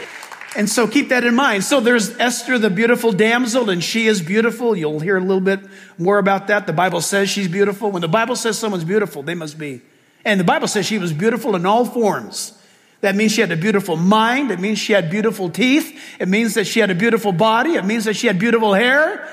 And 0.56 0.70
so 0.70 0.86
keep 0.86 1.10
that 1.10 1.24
in 1.24 1.34
mind. 1.34 1.64
So 1.64 1.80
there's 1.80 2.18
Esther, 2.18 2.60
the 2.60 2.70
beautiful 2.70 3.14
damsel, 3.14 3.70
and 3.70 3.82
she 3.82 4.08
is 4.08 4.22
beautiful. 4.22 4.76
You'll 4.76 5.00
hear 5.00 5.18
a 5.18 5.22
little 5.22 5.40
bit 5.40 5.62
more 5.98 6.18
about 6.18 6.48
that. 6.48 6.68
The 6.68 6.74
Bible 6.74 7.02
says 7.02 7.30
she's 7.30 7.48
beautiful. 7.48 7.90
When 7.90 8.02
the 8.02 8.10
Bible 8.10 8.36
says 8.36 8.60
someone's 8.60 8.84
beautiful, 8.84 9.24
they 9.24 9.34
must 9.34 9.58
be. 9.58 9.82
And 10.26 10.40
the 10.40 10.44
Bible 10.44 10.68
says 10.68 10.86
she 10.86 10.98
was 10.98 11.14
beautiful 11.14 11.56
in 11.56 11.66
all 11.66 11.86
forms. 11.86 12.58
That 13.02 13.16
means 13.16 13.32
she 13.32 13.42
had 13.42 13.52
a 13.52 13.58
beautiful 13.58 13.98
mind. 13.98 14.52
It 14.52 14.60
means 14.60 14.80
she 14.80 14.94
had 14.94 15.10
beautiful 15.10 15.50
teeth. 15.50 16.00
It 16.20 16.28
means 16.28 16.54
that 16.54 16.66
she 16.66 16.80
had 16.80 16.92
a 16.92 16.96
beautiful 16.96 17.32
body. 17.32 17.74
It 17.74 17.86
means 17.86 18.06
that 18.06 18.16
she 18.16 18.28
had 18.28 18.40
beautiful 18.40 18.74
hair. 18.74 19.28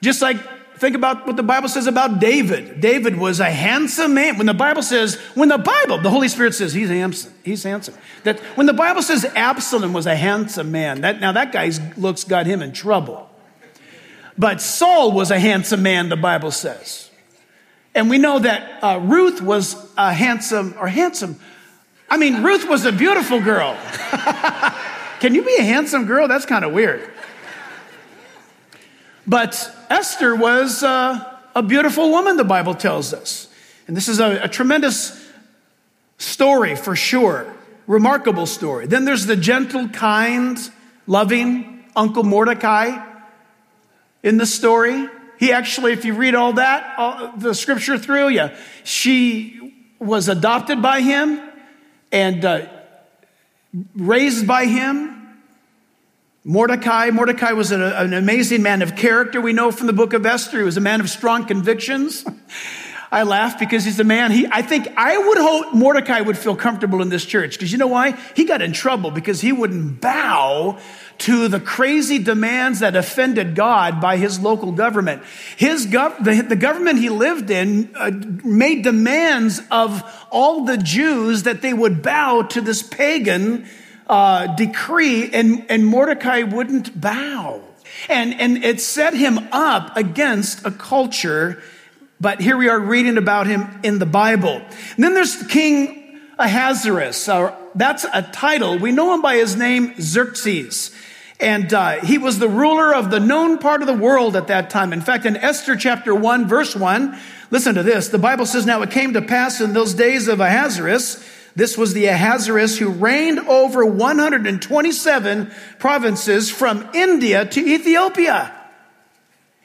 Just 0.00 0.22
like 0.22 0.38
think 0.78 0.96
about 0.96 1.26
what 1.26 1.36
the 1.36 1.42
Bible 1.42 1.68
says 1.68 1.86
about 1.86 2.18
David. 2.18 2.80
David 2.80 3.16
was 3.16 3.40
a 3.40 3.50
handsome 3.50 4.14
man. 4.14 4.36
When 4.38 4.46
the 4.46 4.54
Bible 4.54 4.82
says, 4.82 5.16
when 5.34 5.48
the 5.48 5.58
Bible, 5.58 5.98
the 5.98 6.10
Holy 6.10 6.28
Spirit 6.28 6.54
says 6.54 6.72
he's 6.72 6.88
handsome, 6.88 7.32
he's 7.44 7.62
handsome. 7.62 7.94
That 8.24 8.40
when 8.56 8.66
the 8.66 8.72
Bible 8.72 9.02
says 9.02 9.24
Absalom 9.24 9.92
was 9.92 10.06
a 10.06 10.16
handsome 10.16 10.72
man, 10.72 11.02
that 11.02 11.20
now 11.20 11.32
that 11.32 11.52
guy's 11.52 11.80
looks 11.96 12.24
got 12.24 12.46
him 12.46 12.62
in 12.62 12.72
trouble. 12.72 13.30
But 14.36 14.60
Saul 14.60 15.12
was 15.12 15.30
a 15.30 15.38
handsome 15.38 15.82
man, 15.82 16.08
the 16.08 16.16
Bible 16.16 16.50
says. 16.50 17.10
And 17.94 18.10
we 18.10 18.18
know 18.18 18.40
that 18.40 18.82
uh, 18.82 18.98
Ruth 19.00 19.40
was 19.40 19.76
a 19.96 20.12
handsome 20.12 20.74
or 20.78 20.88
handsome 20.88 21.38
I 22.08 22.16
mean, 22.16 22.42
Ruth 22.42 22.68
was 22.68 22.84
a 22.84 22.92
beautiful 22.92 23.40
girl. 23.40 23.76
Can 25.20 25.34
you 25.34 25.42
be 25.42 25.56
a 25.58 25.62
handsome 25.62 26.06
girl? 26.06 26.28
That's 26.28 26.46
kind 26.46 26.64
of 26.64 26.72
weird. 26.72 27.10
But 29.26 29.74
Esther 29.88 30.36
was 30.36 30.82
uh, 30.82 31.38
a 31.54 31.62
beautiful 31.62 32.10
woman, 32.10 32.36
the 32.36 32.44
Bible 32.44 32.74
tells 32.74 33.14
us. 33.14 33.48
And 33.86 33.96
this 33.96 34.08
is 34.08 34.20
a, 34.20 34.44
a 34.44 34.48
tremendous 34.48 35.30
story 36.18 36.76
for 36.76 36.94
sure. 36.94 37.52
Remarkable 37.86 38.46
story. 38.46 38.86
Then 38.86 39.04
there's 39.04 39.26
the 39.26 39.36
gentle, 39.36 39.88
kind, 39.88 40.58
loving 41.06 41.84
Uncle 41.96 42.22
Mordecai 42.22 43.02
in 44.22 44.36
the 44.36 44.46
story. 44.46 45.08
He 45.38 45.52
actually, 45.52 45.92
if 45.92 46.04
you 46.04 46.14
read 46.14 46.34
all 46.34 46.54
that, 46.54 46.98
all 46.98 47.32
the 47.36 47.54
scripture 47.54 47.98
through, 47.98 48.28
yeah, 48.28 48.56
she 48.84 49.74
was 49.98 50.28
adopted 50.28 50.82
by 50.82 51.00
him 51.00 51.40
and 52.14 52.44
uh, 52.44 52.66
raised 53.96 54.46
by 54.46 54.66
him. 54.66 55.10
Mordecai, 56.44 57.10
Mordecai 57.10 57.52
was 57.52 57.72
an, 57.72 57.82
an 57.82 58.12
amazing 58.12 58.62
man 58.62 58.82
of 58.82 58.94
character. 58.94 59.40
We 59.40 59.52
know 59.52 59.72
from 59.72 59.88
the 59.88 59.92
book 59.92 60.12
of 60.12 60.24
Esther, 60.24 60.58
he 60.58 60.64
was 60.64 60.76
a 60.76 60.80
man 60.80 61.00
of 61.00 61.10
strong 61.10 61.44
convictions. 61.44 62.24
I 63.14 63.22
laugh 63.22 63.60
because 63.60 63.84
he's 63.84 64.00
a 64.00 64.04
man. 64.04 64.32
He, 64.32 64.44
I 64.50 64.62
think 64.62 64.88
I 64.96 65.16
would 65.16 65.38
hope 65.38 65.72
Mordecai 65.72 66.20
would 66.20 66.36
feel 66.36 66.56
comfortable 66.56 67.00
in 67.00 67.10
this 67.10 67.24
church 67.24 67.52
because 67.52 67.70
you 67.70 67.78
know 67.78 67.86
why? 67.86 68.18
He 68.34 68.44
got 68.44 68.60
in 68.60 68.72
trouble 68.72 69.12
because 69.12 69.40
he 69.40 69.52
wouldn't 69.52 70.00
bow 70.00 70.80
to 71.18 71.46
the 71.46 71.60
crazy 71.60 72.18
demands 72.18 72.80
that 72.80 72.96
offended 72.96 73.54
God 73.54 74.00
by 74.00 74.16
his 74.16 74.40
local 74.40 74.72
government. 74.72 75.22
His 75.56 75.86
gov- 75.86 76.24
the, 76.24 76.42
the 76.42 76.56
government 76.56 76.98
he 76.98 77.08
lived 77.08 77.50
in 77.50 77.94
uh, 77.94 78.10
made 78.42 78.82
demands 78.82 79.62
of 79.70 80.02
all 80.32 80.64
the 80.64 80.76
Jews 80.76 81.44
that 81.44 81.62
they 81.62 81.72
would 81.72 82.02
bow 82.02 82.42
to 82.42 82.60
this 82.60 82.82
pagan 82.82 83.64
uh, 84.08 84.56
decree, 84.56 85.30
and, 85.32 85.64
and 85.68 85.86
Mordecai 85.86 86.42
wouldn't 86.42 87.00
bow. 87.00 87.62
And, 88.08 88.34
and 88.40 88.64
it 88.64 88.80
set 88.80 89.14
him 89.14 89.38
up 89.52 89.96
against 89.96 90.66
a 90.66 90.72
culture 90.72 91.62
but 92.20 92.40
here 92.40 92.56
we 92.56 92.68
are 92.68 92.78
reading 92.78 93.18
about 93.18 93.46
him 93.46 93.80
in 93.82 93.98
the 93.98 94.06
Bible. 94.06 94.62
And 94.94 95.04
then 95.04 95.14
there's 95.14 95.42
King 95.46 96.20
Ahasuerus. 96.38 97.28
Uh, 97.28 97.54
that's 97.74 98.04
a 98.12 98.22
title. 98.22 98.78
We 98.78 98.92
know 98.92 99.14
him 99.14 99.22
by 99.22 99.36
his 99.36 99.56
name, 99.56 99.94
Xerxes. 100.00 100.94
And 101.40 101.72
uh, 101.74 102.00
he 102.00 102.18
was 102.18 102.38
the 102.38 102.48
ruler 102.48 102.94
of 102.94 103.10
the 103.10 103.20
known 103.20 103.58
part 103.58 103.80
of 103.80 103.86
the 103.86 103.94
world 103.94 104.36
at 104.36 104.46
that 104.46 104.70
time. 104.70 104.92
In 104.92 105.00
fact, 105.00 105.26
in 105.26 105.36
Esther 105.36 105.76
chapter 105.76 106.14
1, 106.14 106.48
verse 106.48 106.76
1, 106.76 107.18
listen 107.50 107.74
to 107.74 107.82
this. 107.82 108.08
The 108.08 108.18
Bible 108.18 108.46
says, 108.46 108.64
Now 108.64 108.82
it 108.82 108.90
came 108.90 109.12
to 109.14 109.22
pass 109.22 109.60
in 109.60 109.72
those 109.72 109.94
days 109.94 110.28
of 110.28 110.40
Ahasuerus, 110.40 111.22
this 111.56 111.78
was 111.78 111.94
the 111.94 112.06
Ahasuerus 112.06 112.78
who 112.78 112.90
reigned 112.90 113.38
over 113.40 113.84
127 113.84 115.52
provinces 115.78 116.50
from 116.50 116.88
India 116.94 117.44
to 117.44 117.60
Ethiopia 117.60 118.52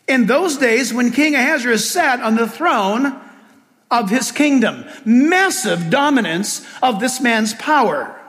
in 0.10 0.26
those 0.26 0.58
days 0.58 0.92
when 0.92 1.12
King 1.12 1.36
Ahasuerus 1.36 1.90
sat 1.90 2.20
on 2.20 2.36
the 2.36 2.50
throne 2.50 3.18
of 3.92 4.10
his 4.10 4.32
kingdom. 4.32 4.84
Massive 5.06 5.90
dominance 5.90 6.66
of 6.82 7.00
this 7.00 7.22
man's 7.22 7.54
power. 7.54 8.20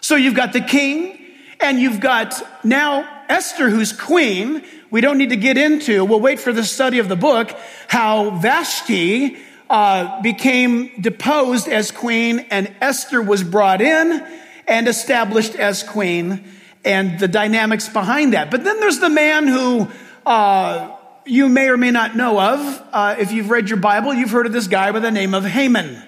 So 0.00 0.16
you've 0.16 0.34
got 0.34 0.52
the 0.52 0.60
king, 0.60 1.18
and 1.60 1.78
you've 1.78 2.00
got 2.00 2.42
now 2.64 3.08
Esther, 3.28 3.70
who's 3.70 3.92
queen. 3.92 4.64
We 4.90 5.00
don't 5.00 5.18
need 5.18 5.30
to 5.30 5.36
get 5.36 5.56
into, 5.56 6.04
we'll 6.04 6.20
wait 6.20 6.40
for 6.40 6.52
the 6.52 6.64
study 6.64 6.98
of 6.98 7.08
the 7.08 7.16
book, 7.16 7.56
how 7.86 8.30
Vashti 8.30 9.36
uh, 9.68 10.20
became 10.20 11.00
deposed 11.00 11.68
as 11.68 11.92
queen, 11.92 12.40
and 12.50 12.74
Esther 12.80 13.22
was 13.22 13.44
brought 13.44 13.80
in 13.80 14.26
and 14.66 14.88
established 14.88 15.54
as 15.54 15.84
queen, 15.84 16.44
and 16.84 17.20
the 17.20 17.28
dynamics 17.28 17.88
behind 17.88 18.32
that. 18.32 18.50
But 18.50 18.64
then 18.64 18.80
there's 18.80 18.98
the 18.98 19.10
man 19.10 19.46
who 19.46 19.88
uh, 20.26 20.96
you 21.30 21.48
may 21.48 21.68
or 21.68 21.76
may 21.76 21.92
not 21.92 22.16
know 22.16 22.40
of. 22.40 22.82
Uh, 22.92 23.14
if 23.18 23.30
you've 23.30 23.50
read 23.50 23.68
your 23.68 23.78
Bible, 23.78 24.12
you've 24.12 24.30
heard 24.30 24.46
of 24.46 24.52
this 24.52 24.66
guy 24.66 24.90
by 24.90 24.98
the 24.98 25.12
name 25.12 25.32
of 25.32 25.44
Haman. 25.44 26.02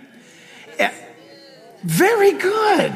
Uh, 0.79 0.91
very 1.85 2.33
good. 2.33 2.93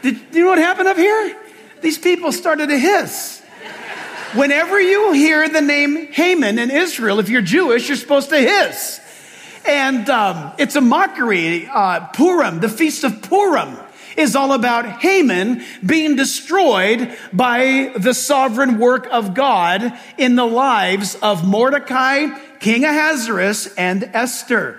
Did 0.00 0.20
you 0.32 0.44
know 0.44 0.48
what 0.48 0.58
happened 0.58 0.88
up 0.88 0.96
here? 0.96 1.36
These 1.82 1.98
people 1.98 2.32
started 2.32 2.68
to 2.68 2.78
hiss. 2.78 3.40
Whenever 4.34 4.80
you 4.80 5.12
hear 5.12 5.46
the 5.48 5.60
name 5.60 6.10
Haman 6.12 6.58
in 6.58 6.70
Israel, 6.70 7.18
if 7.18 7.28
you're 7.28 7.42
Jewish, 7.42 7.88
you're 7.88 7.98
supposed 7.98 8.30
to 8.30 8.38
hiss. 8.38 8.98
And 9.68 10.08
um, 10.08 10.52
it's 10.58 10.76
a 10.76 10.80
mockery. 10.80 11.68
Uh, 11.68 12.06
Purim, 12.06 12.60
the 12.60 12.70
feast 12.70 13.04
of 13.04 13.20
Purim. 13.20 13.76
Is 14.16 14.36
all 14.36 14.52
about 14.52 15.00
Haman 15.02 15.62
being 15.84 16.16
destroyed 16.16 17.16
by 17.32 17.92
the 17.96 18.14
sovereign 18.14 18.78
work 18.78 19.06
of 19.10 19.34
God 19.34 19.98
in 20.18 20.36
the 20.36 20.46
lives 20.46 21.14
of 21.16 21.46
Mordecai, 21.46 22.28
King 22.60 22.84
Ahasuerus, 22.84 23.74
and 23.76 24.04
Esther. 24.12 24.78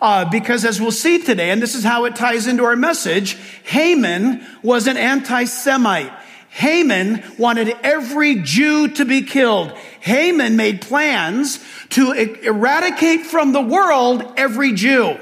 Uh, 0.00 0.28
because 0.28 0.64
as 0.64 0.80
we'll 0.80 0.92
see 0.92 1.22
today, 1.22 1.50
and 1.50 1.62
this 1.62 1.74
is 1.74 1.82
how 1.82 2.04
it 2.04 2.14
ties 2.14 2.46
into 2.46 2.64
our 2.64 2.76
message, 2.76 3.38
Haman 3.64 4.44
was 4.62 4.86
an 4.86 4.96
anti-Semite. 4.96 6.12
Haman 6.50 7.22
wanted 7.38 7.76
every 7.82 8.36
Jew 8.36 8.88
to 8.88 9.04
be 9.04 9.22
killed. 9.22 9.72
Haman 10.00 10.56
made 10.56 10.82
plans 10.82 11.58
to 11.90 12.12
eradicate 12.12 13.26
from 13.26 13.52
the 13.52 13.60
world 13.60 14.34
every 14.36 14.72
Jew. 14.72 15.18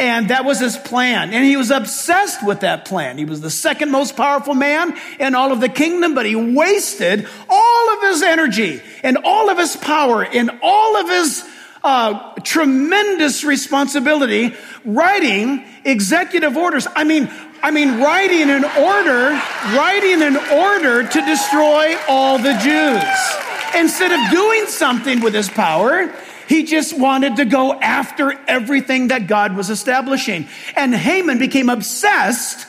And 0.00 0.30
that 0.30 0.46
was 0.46 0.58
his 0.58 0.78
plan. 0.78 1.34
And 1.34 1.44
he 1.44 1.58
was 1.58 1.70
obsessed 1.70 2.44
with 2.44 2.60
that 2.60 2.86
plan. 2.86 3.18
He 3.18 3.26
was 3.26 3.42
the 3.42 3.50
second 3.50 3.90
most 3.90 4.16
powerful 4.16 4.54
man 4.54 4.96
in 5.18 5.34
all 5.34 5.52
of 5.52 5.60
the 5.60 5.68
kingdom, 5.68 6.14
but 6.14 6.24
he 6.24 6.34
wasted 6.34 7.28
all 7.50 7.90
of 7.94 8.02
his 8.04 8.22
energy 8.22 8.80
and 9.02 9.18
all 9.24 9.50
of 9.50 9.58
his 9.58 9.76
power 9.76 10.24
and 10.24 10.50
all 10.62 10.96
of 10.96 11.06
his 11.06 11.44
uh, 11.84 12.32
tremendous 12.42 13.44
responsibility 13.44 14.54
writing 14.86 15.66
executive 15.84 16.56
orders. 16.56 16.86
I 16.96 17.04
mean, 17.04 17.30
I 17.62 17.70
mean, 17.70 18.00
writing 18.00 18.48
an 18.48 18.64
order, 18.64 19.38
writing 19.76 20.22
an 20.22 20.36
order 20.36 21.06
to 21.06 21.24
destroy 21.26 21.94
all 22.08 22.38
the 22.38 22.54
Jews. 22.54 23.78
Instead 23.78 24.12
of 24.12 24.30
doing 24.30 24.64
something 24.66 25.20
with 25.20 25.34
his 25.34 25.50
power, 25.50 26.10
he 26.50 26.64
just 26.64 26.98
wanted 26.98 27.36
to 27.36 27.44
go 27.44 27.72
after 27.74 28.32
everything 28.48 29.06
that 29.08 29.28
God 29.28 29.54
was 29.54 29.70
establishing. 29.70 30.48
And 30.74 30.92
Haman 30.92 31.38
became 31.38 31.68
obsessed 31.68 32.66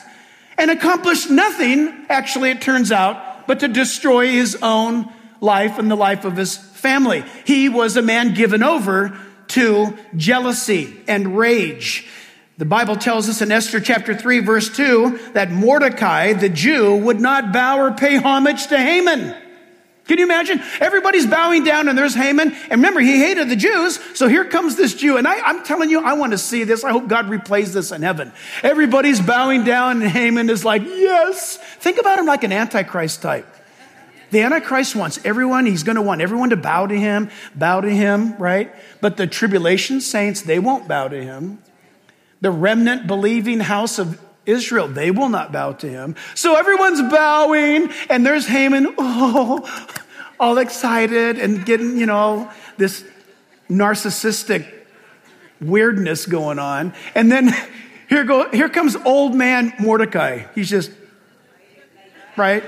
and 0.56 0.70
accomplished 0.70 1.28
nothing, 1.28 2.06
actually, 2.08 2.50
it 2.50 2.60
turns 2.60 2.92
out, 2.92 3.48
but 3.48 3.58
to 3.58 3.66
destroy 3.66 4.28
his 4.28 4.56
own 4.62 5.12
life 5.40 5.80
and 5.80 5.90
the 5.90 5.96
life 5.96 6.24
of 6.24 6.36
his 6.36 6.56
family. 6.56 7.24
He 7.44 7.68
was 7.68 7.96
a 7.96 8.02
man 8.02 8.34
given 8.34 8.62
over 8.62 9.18
to 9.48 9.98
jealousy 10.14 11.00
and 11.08 11.36
rage. 11.36 12.06
The 12.58 12.64
Bible 12.64 12.94
tells 12.94 13.28
us 13.28 13.42
in 13.42 13.50
Esther 13.50 13.80
chapter 13.80 14.14
3 14.14 14.38
verse 14.38 14.70
2 14.76 15.32
that 15.32 15.50
Mordecai, 15.50 16.34
the 16.34 16.48
Jew, 16.48 16.94
would 16.98 17.20
not 17.20 17.52
bow 17.52 17.80
or 17.80 17.90
pay 17.90 18.14
homage 18.14 18.68
to 18.68 18.78
Haman. 18.78 19.34
Can 20.06 20.18
you 20.18 20.24
imagine? 20.24 20.60
Everybody's 20.80 21.26
bowing 21.26 21.64
down 21.64 21.88
and 21.88 21.96
there's 21.96 22.14
Haman. 22.14 22.52
And 22.52 22.70
remember, 22.72 23.00
he 23.00 23.18
hated 23.18 23.48
the 23.48 23.56
Jews. 23.56 24.00
So 24.14 24.28
here 24.28 24.44
comes 24.44 24.76
this 24.76 24.94
Jew. 24.94 25.16
And 25.16 25.28
I, 25.28 25.50
am 25.50 25.64
telling 25.64 25.90
you, 25.90 26.00
I 26.00 26.14
want 26.14 26.32
to 26.32 26.38
see 26.38 26.64
this. 26.64 26.82
I 26.82 26.90
hope 26.90 27.08
God 27.08 27.26
replays 27.26 27.72
this 27.72 27.92
in 27.92 28.02
heaven. 28.02 28.32
Everybody's 28.62 29.20
bowing 29.20 29.64
down 29.64 30.02
and 30.02 30.10
Haman 30.10 30.50
is 30.50 30.64
like, 30.64 30.82
yes. 30.82 31.56
Think 31.56 32.00
about 32.00 32.18
him 32.18 32.26
like 32.26 32.42
an 32.42 32.52
Antichrist 32.52 33.22
type. 33.22 33.46
The 34.30 34.40
Antichrist 34.40 34.96
wants 34.96 35.20
everyone, 35.26 35.66
he's 35.66 35.82
going 35.82 35.96
to 35.96 36.02
want 36.02 36.22
everyone 36.22 36.50
to 36.50 36.56
bow 36.56 36.86
to 36.86 36.98
him, 36.98 37.30
bow 37.54 37.82
to 37.82 37.90
him, 37.90 38.34
right? 38.38 38.74
But 39.02 39.18
the 39.18 39.26
tribulation 39.26 40.00
saints, 40.00 40.40
they 40.40 40.58
won't 40.58 40.88
bow 40.88 41.08
to 41.08 41.22
him 41.22 41.58
the 42.42 42.50
remnant 42.50 43.06
believing 43.06 43.60
house 43.60 43.98
of 43.98 44.20
Israel, 44.46 44.88
they 44.88 45.10
will 45.10 45.28
not 45.28 45.52
bow 45.52 45.72
to 45.72 45.88
him. 45.88 46.16
So 46.34 46.56
everyone's 46.56 47.00
bowing, 47.02 47.90
and 48.10 48.26
there's 48.26 48.46
Haman, 48.46 48.94
oh, 48.98 49.90
all 50.40 50.58
excited 50.58 51.38
and 51.38 51.64
getting, 51.64 51.96
you 51.96 52.06
know, 52.06 52.50
this 52.76 53.04
narcissistic 53.70 54.66
weirdness 55.60 56.26
going 56.26 56.58
on. 56.58 56.94
And 57.14 57.30
then 57.30 57.54
here 58.08 58.24
go, 58.24 58.50
here 58.50 58.68
comes 58.68 58.96
old 58.96 59.34
man 59.34 59.72
Mordecai. 59.78 60.46
He's 60.54 60.68
just, 60.68 60.90
right? 62.36 62.64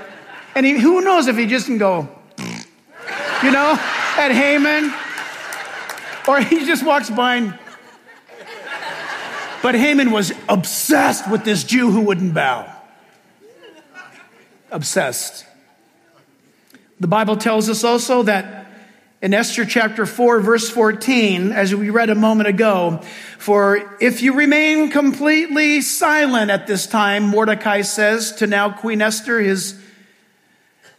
And 0.55 0.65
he, 0.65 0.79
who 0.79 1.01
knows 1.01 1.27
if 1.27 1.37
he 1.37 1.45
just 1.45 1.65
can 1.65 1.77
go, 1.77 2.07
you 2.37 3.51
know, 3.51 3.77
at 4.17 4.31
Haman, 4.31 4.93
or 6.27 6.39
he 6.39 6.65
just 6.65 6.83
walks 6.83 7.09
by 7.09 7.35
and 7.35 7.59
but 9.65 9.73
Haman 9.73 10.11
was 10.11 10.31
obsessed 10.47 11.27
with 11.27 11.43
this 11.43 11.63
Jew 11.63 11.89
who 11.89 12.01
wouldn't 12.01 12.35
bow. 12.35 12.71
Obsessed. 14.69 15.43
The 16.99 17.07
Bible 17.07 17.35
tells 17.35 17.67
us 17.67 17.83
also 17.83 18.21
that 18.21 18.67
in 19.23 19.33
Esther 19.33 19.65
chapter 19.65 20.05
4, 20.05 20.39
verse 20.41 20.69
14, 20.69 21.51
as 21.51 21.73
we 21.73 21.89
read 21.89 22.11
a 22.11 22.13
moment 22.13 22.47
ago, 22.47 23.01
for 23.39 23.97
if 23.99 24.21
you 24.21 24.35
remain 24.35 24.91
completely 24.91 25.81
silent 25.81 26.51
at 26.51 26.67
this 26.67 26.85
time, 26.85 27.23
Mordecai 27.23 27.81
says 27.81 28.33
to 28.33 28.45
now 28.45 28.69
Queen 28.69 29.01
Esther, 29.01 29.39
his 29.39 29.81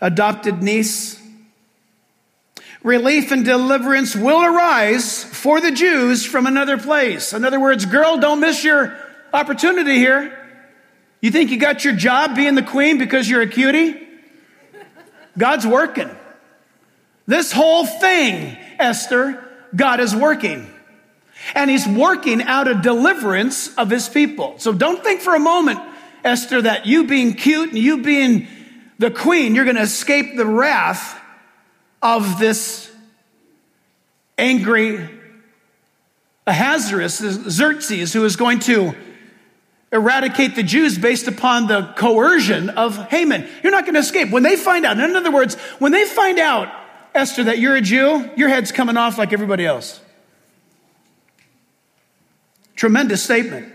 adopted 0.01 0.61
niece, 0.61 1.23
relief 2.87 3.33
and 3.33 3.45
deliverance 3.45 4.15
will 4.15 4.45
arise 4.45 5.25
for 5.25 5.61
the 5.61 5.73
Jews 5.73 6.25
from 6.25 6.47
another 6.47 6.79
place. 6.79 7.33
In 7.33 7.45
other 7.45 7.59
words, 7.59 7.85
girl, 7.85 8.17
don't 8.17 8.39
miss 8.39 8.63
your 8.63 8.97
opportunity 9.33 9.97
here. 9.97 10.33
You 11.21 11.33
think 11.33 11.51
you 11.51 11.59
got 11.59 11.85
your 11.85 11.95
job 11.95 12.37
being 12.37 12.55
the 12.55 12.63
queen 12.63 12.97
because 12.97 13.29
you're 13.29 13.43
a 13.43 13.49
cutie? 13.49 14.07
God's 15.37 15.67
working. 15.67 16.09
This 17.27 17.51
whole 17.51 17.85
thing, 17.87 18.57
Esther, 18.79 19.45
God 19.75 19.99
is 19.99 20.15
working. 20.15 20.73
And 21.57 21.69
he's 21.69 21.89
working 21.89 22.41
out 22.41 22.69
a 22.69 22.75
deliverance 22.75 23.75
of 23.77 23.91
his 23.91 24.09
people. 24.09 24.55
So 24.59 24.73
don't 24.73 25.03
think 25.03 25.23
for 25.23 25.35
a 25.35 25.41
moment, 25.41 25.81
Esther, 26.23 26.63
that 26.63 26.87
you 26.87 27.09
being 27.09 27.35
cute 27.35 27.71
and 27.71 27.79
you 27.79 28.05
being 28.05 28.47
the 29.01 29.11
queen, 29.11 29.57
you're 29.57 29.65
going 29.65 29.77
to 29.77 29.83
escape 29.83 30.37
the 30.37 30.47
wrath 30.47 31.21
of 32.07 32.39
this 32.39 32.89
angry 34.39 35.11
Ahasuerus, 36.47 37.19
Xerxes, 37.19 38.13
who 38.13 38.25
is 38.25 38.37
going 38.37 38.61
to 38.61 38.95
eradicate 39.91 40.55
the 40.55 40.63
Jews 40.63 40.97
based 40.97 41.27
upon 41.27 41.67
the 41.67 41.93
coercion 41.97 42.71
of 42.71 42.97
Haman. 43.09 43.49
You're 43.65 43.73
not 43.73 43.85
going 43.85 43.95
to 43.95 44.01
escape. 44.01 44.31
When 44.31 44.45
they 44.45 44.55
find 44.55 44.87
out, 44.87 45.01
in 45.01 45.17
other 45.17 45.33
words, 45.33 45.57
when 45.81 45.91
they 45.91 46.05
find 46.05 46.39
out, 46.39 46.73
Esther, 47.13 47.45
that 47.45 47.59
you're 47.59 47.75
a 47.75 47.81
Jew, 47.81 48.31
your 48.37 48.49
head's 48.49 48.71
coming 48.71 48.97
off 48.97 49.19
like 49.19 49.33
everybody 49.33 49.67
else. 49.67 50.01
Tremendous 52.77 53.25
statement. 53.25 53.73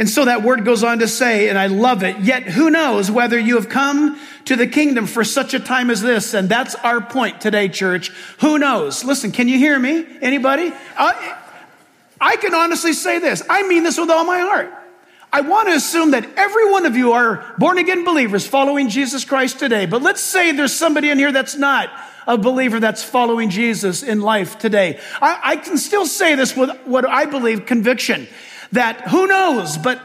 And 0.00 0.08
so 0.08 0.24
that 0.24 0.42
word 0.42 0.64
goes 0.64 0.82
on 0.82 1.00
to 1.00 1.08
say, 1.08 1.50
and 1.50 1.58
I 1.58 1.66
love 1.66 2.02
it, 2.02 2.18
yet 2.20 2.44
who 2.44 2.70
knows 2.70 3.10
whether 3.10 3.38
you 3.38 3.56
have 3.56 3.68
come 3.68 4.18
to 4.46 4.56
the 4.56 4.66
kingdom 4.66 5.06
for 5.06 5.24
such 5.24 5.52
a 5.52 5.60
time 5.60 5.90
as 5.90 6.00
this? 6.00 6.32
And 6.32 6.48
that's 6.48 6.74
our 6.76 7.02
point 7.02 7.42
today, 7.42 7.68
church. 7.68 8.08
Who 8.38 8.58
knows? 8.58 9.04
Listen, 9.04 9.30
can 9.30 9.46
you 9.46 9.58
hear 9.58 9.78
me? 9.78 10.06
Anybody? 10.22 10.72
I, 10.96 11.36
I 12.18 12.36
can 12.36 12.54
honestly 12.54 12.94
say 12.94 13.18
this. 13.18 13.42
I 13.50 13.68
mean 13.68 13.82
this 13.82 13.98
with 13.98 14.08
all 14.08 14.24
my 14.24 14.38
heart. 14.38 14.72
I 15.34 15.42
want 15.42 15.68
to 15.68 15.74
assume 15.74 16.12
that 16.12 16.26
every 16.34 16.70
one 16.70 16.86
of 16.86 16.96
you 16.96 17.12
are 17.12 17.54
born 17.58 17.76
again 17.76 18.02
believers 18.02 18.46
following 18.46 18.88
Jesus 18.88 19.26
Christ 19.26 19.58
today. 19.58 19.84
But 19.84 20.00
let's 20.00 20.22
say 20.22 20.52
there's 20.52 20.72
somebody 20.72 21.10
in 21.10 21.18
here 21.18 21.30
that's 21.30 21.56
not 21.56 21.90
a 22.26 22.38
believer 22.38 22.80
that's 22.80 23.02
following 23.02 23.50
Jesus 23.50 24.02
in 24.02 24.22
life 24.22 24.58
today. 24.58 24.98
I, 25.20 25.40
I 25.44 25.56
can 25.56 25.76
still 25.76 26.06
say 26.06 26.36
this 26.36 26.56
with 26.56 26.70
what 26.86 27.06
I 27.06 27.26
believe 27.26 27.66
conviction 27.66 28.28
that 28.72 29.08
who 29.08 29.26
knows, 29.26 29.76
but 29.76 30.00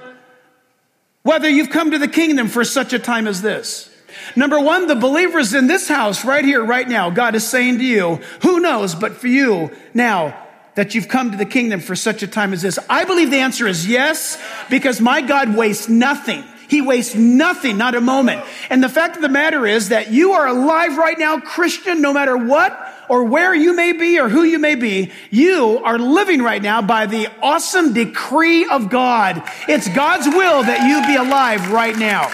whether 1.23 1.49
you've 1.49 1.69
come 1.69 1.91
to 1.91 1.97
the 1.97 2.07
kingdom 2.07 2.47
for 2.47 2.63
such 2.63 2.93
a 2.93 2.99
time 2.99 3.27
as 3.27 3.41
this. 3.41 3.89
Number 4.35 4.59
one, 4.59 4.87
the 4.87 4.95
believers 4.95 5.53
in 5.53 5.67
this 5.67 5.87
house 5.87 6.23
right 6.23 6.45
here, 6.45 6.63
right 6.63 6.87
now, 6.87 7.09
God 7.09 7.35
is 7.35 7.47
saying 7.47 7.79
to 7.79 7.83
you, 7.83 8.15
who 8.41 8.59
knows, 8.59 8.95
but 8.95 9.13
for 9.17 9.27
you 9.27 9.71
now, 9.93 10.41
that 10.75 10.93
you've 10.93 11.07
come 11.07 11.31
to 11.31 11.37
the 11.37 11.45
kingdom 11.45 11.79
for 11.79 11.95
such 11.95 12.21
a 12.21 12.27
time 12.27 12.53
as 12.53 12.61
this? 12.61 12.77
I 12.89 13.05
believe 13.05 13.31
the 13.31 13.39
answer 13.39 13.67
is 13.67 13.87
yes, 13.87 14.41
because 14.69 15.01
my 15.01 15.21
God 15.21 15.55
wastes 15.55 15.89
nothing. 15.89 16.43
He 16.67 16.81
wastes 16.81 17.15
nothing, 17.15 17.77
not 17.77 17.95
a 17.95 18.01
moment. 18.01 18.43
And 18.69 18.83
the 18.83 18.89
fact 18.89 19.15
of 19.15 19.21
the 19.21 19.29
matter 19.29 19.65
is 19.65 19.89
that 19.89 20.11
you 20.11 20.33
are 20.33 20.47
alive 20.47 20.97
right 20.97 21.17
now, 21.17 21.39
Christian, 21.39 22.01
no 22.01 22.13
matter 22.13 22.35
what 22.35 22.93
or 23.07 23.23
where 23.23 23.53
you 23.53 23.75
may 23.75 23.91
be 23.91 24.19
or 24.19 24.29
who 24.29 24.43
you 24.43 24.59
may 24.59 24.75
be, 24.75 25.11
you 25.29 25.81
are 25.83 25.99
living 25.99 26.41
right 26.41 26.61
now 26.61 26.81
by 26.81 27.05
the 27.05 27.27
awesome 27.41 27.93
decree 27.93 28.65
of 28.65 28.89
God. 28.89 29.43
It's 29.67 29.87
God's 29.89 30.27
will 30.27 30.63
that 30.63 30.87
you 30.87 31.05
be 31.07 31.15
alive 31.15 31.71
right 31.71 31.95
now. 31.95 32.33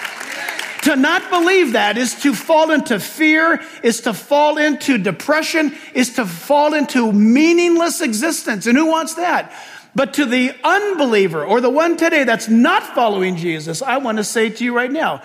To 0.82 0.96
not 0.96 1.30
believe 1.30 1.74
that 1.74 1.96
is 1.96 2.14
to 2.22 2.34
fall 2.34 2.72
into 2.72 2.98
fear, 2.98 3.62
is 3.84 4.00
to 4.00 4.12
fall 4.12 4.58
into 4.58 4.98
depression, 4.98 5.76
is 5.94 6.14
to 6.14 6.26
fall 6.26 6.74
into 6.74 7.12
meaningless 7.12 8.00
existence. 8.00 8.66
And 8.66 8.76
who 8.76 8.86
wants 8.86 9.14
that? 9.14 9.52
But 9.94 10.14
to 10.14 10.24
the 10.24 10.54
unbeliever 10.64 11.44
or 11.44 11.60
the 11.60 11.70
one 11.70 11.96
today 11.96 12.24
that's 12.24 12.48
not 12.48 12.82
following 12.94 13.36
Jesus, 13.36 13.82
I 13.82 13.98
want 13.98 14.18
to 14.18 14.24
say 14.24 14.48
to 14.48 14.64
you 14.64 14.74
right 14.74 14.90
now, 14.90 15.22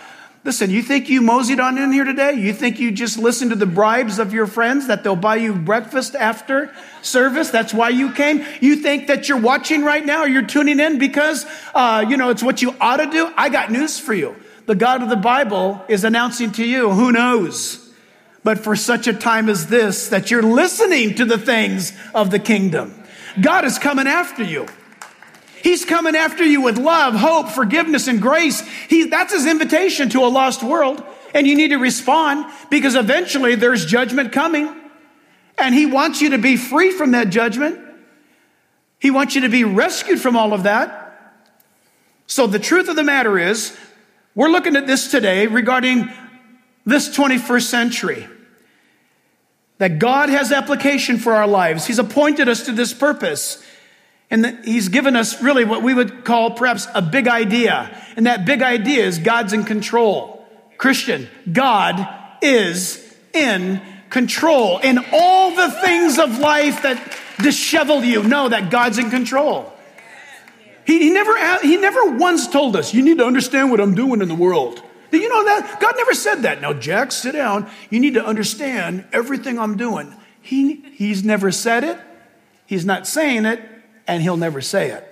Listen, 0.47 0.69
you 0.69 0.82
think 0.82 1.10
you 1.10 1.21
moseyed 1.21 1.60
on 1.60 1.77
in 1.77 1.91
here 1.91 2.06
today? 2.06 2.32
You 2.32 2.53
think 2.53 2.80
you 2.80 2.89
just 2.91 3.17
listened 3.17 3.51
to 3.51 3.58
the 3.58 3.65
bribes 3.65 4.17
of 4.17 4.32
your 4.32 4.47
friends 4.47 4.88
that 4.88 5.03
they'll 5.03 5.17
buy 5.17 5.36
you 5.36 5.53
breakfast 5.53 6.15
after 6.15 6.73
service? 7.01 7.49
That's 7.49 7.73
why 7.73 7.89
you 7.89 8.13
came? 8.13 8.45
You 8.62 8.77
think 8.77 9.08
that 9.08 9.27
you're 9.27 9.41
watching 9.41 9.84
right 9.84 10.06
now 10.06 10.21
or 10.21 10.27
you're 10.30 10.45
tuning 10.45 10.80
in 10.80 10.99
because, 10.99 11.45
uh, 11.75 12.06
you 12.08 12.15
know, 12.15 12.30
it's 12.30 12.41
what 12.41 12.62
you 12.62 12.73
ought 12.80 12.95
to 12.95 13.08
do? 13.08 13.30
I 13.36 13.49
got 13.49 13.73
news 13.73 13.99
for 13.99 14.13
you. 14.13 14.38
The 14.67 14.75
God 14.75 15.03
of 15.03 15.10
the 15.10 15.17
Bible 15.17 15.84
is 15.89 16.06
announcing 16.06 16.53
to 16.53 16.65
you, 16.65 16.91
who 16.91 17.12
knows? 17.12 17.91
But 18.45 18.60
for 18.60 18.77
such 18.77 19.08
a 19.08 19.13
time 19.13 19.49
as 19.49 19.67
this, 19.67 20.08
that 20.08 20.32
you're 20.32 20.41
listening 20.41 21.15
to 21.15 21.25
the 21.25 21.38
things 21.38 21.91
of 22.15 22.32
the 22.32 22.39
kingdom. 22.39 22.93
God 23.41 23.65
is 23.65 23.80
coming 23.80 24.08
after 24.08 24.43
you. 24.43 24.67
He's 25.62 25.86
coming 25.86 26.15
after 26.15 26.43
you 26.45 26.62
with 26.62 26.78
love, 26.78 27.15
hope, 27.15 27.50
forgiveness, 27.50 28.08
and 28.08 28.21
grace. 28.21 28.62
He, 28.89 29.06
that's 29.06 29.34
his 29.34 29.45
invitation 29.45 30.10
to 30.10 30.19
a 30.23 30.28
lost 30.28 30.63
world. 30.63 31.04
And 31.34 31.45
you 31.45 31.56
need 31.56 31.69
to 31.69 31.78
respond 31.78 32.52
because 32.69 32.95
eventually 32.95 33.56
there's 33.56 33.86
judgment 33.86 34.32
coming. 34.32 34.73
And 35.58 35.73
he 35.73 35.86
wants 35.86 36.21
you 36.21 36.32
to 36.32 36.38
be 36.38 36.56
free 36.56 36.91
from 36.91 37.12
that 37.12 37.30
judgment. 37.30 37.80
He 39.00 39.12
wants 39.12 39.36
you 39.36 39.41
to 39.41 39.50
be 39.50 39.63
rescued 39.63 40.19
from 40.19 40.36
all 40.36 40.54
of 40.54 40.63
that. 40.63 41.04
So 42.28 42.47
the 42.47 42.60
truth 42.60 42.89
of 42.89 42.95
the 42.95 43.04
matter 43.04 43.38
is, 43.38 43.78
we're 44.36 44.50
looking 44.50 44.76
at 44.76 44.86
this 44.86 45.10
today 45.10 45.47
regarding 45.47 46.12
this 46.86 47.10
21st 47.15 47.63
century. 47.63 48.28
That 49.78 50.00
God 50.00 50.30
has 50.30 50.52
application 50.52 51.18
for 51.18 51.34
our 51.34 51.48
lives. 51.48 51.86
He's 51.86 52.00
appointed 52.00 52.50
us 52.50 52.66
to 52.66 52.72
this 52.72 52.94
purpose. 52.94 53.63
And 54.30 54.60
he's 54.66 54.90
given 54.90 55.16
us 55.16 55.42
really 55.42 55.63
what 55.63 55.84
we 55.84 55.94
would 55.94 56.26
call 56.26 56.52
perhaps 56.52 56.88
a 56.94 57.02
big 57.02 57.28
idea. 57.28 57.96
And 58.16 58.26
that 58.26 58.46
big 58.46 58.62
idea 58.62 59.06
is 59.06 59.20
God's 59.20 59.54
in 59.54 59.63
control. 59.63 60.46
Christian, 60.78 61.28
God 61.52 62.08
is 62.42 63.16
in 63.34 63.82
control. 64.10 64.80
In 64.80 65.00
all 65.12 65.56
the 65.56 65.72
things 65.72 66.20
of 66.20 66.40
life 66.40 66.84
that 66.84 66.98
dishevel 67.38 68.06
you, 68.06 68.24
know 68.24 68.50
that 68.50 68.70
God's 68.70 68.98
in 68.98 69.10
control. 69.10 69.72
He, 70.86 71.00
he, 71.00 71.10
never, 71.10 71.60
he 71.62 71.78
never 71.78 72.18
once 72.18 72.48
told 72.48 72.76
us, 72.76 72.94
you 72.94 73.04
need 73.04 73.18
to 73.18 73.26
understand 73.26 73.72
what 73.72 73.80
I'm 73.80 73.96
doing 73.96 74.22
in 74.22 74.28
the 74.28 74.36
world. 74.36 74.82
Did 75.12 75.22
you 75.22 75.30
know 75.30 75.46
that? 75.46 75.80
God 75.80 75.96
never 75.96 76.13
said 76.13 76.41
that. 76.43 76.62
Now, 76.62 76.74
Jack, 76.74 77.12
sit 77.12 77.34
down. 77.34 77.70
You 77.89 78.00
need 78.00 78.15
to 78.15 78.26
understand 78.26 79.06
everything 79.13 79.58
I'm 79.58 79.78
doing. 79.78 80.13
He, 80.41 80.76
he's 80.93 81.24
never 81.24 81.52
said 81.52 81.84
it. 81.84 82.00
He's 82.65 82.86
not 82.86 83.08
saying 83.08 83.46
it 83.46 83.62
and 84.08 84.22
he'll 84.22 84.38
never 84.38 84.62
say 84.62 84.91
it. 84.91 85.04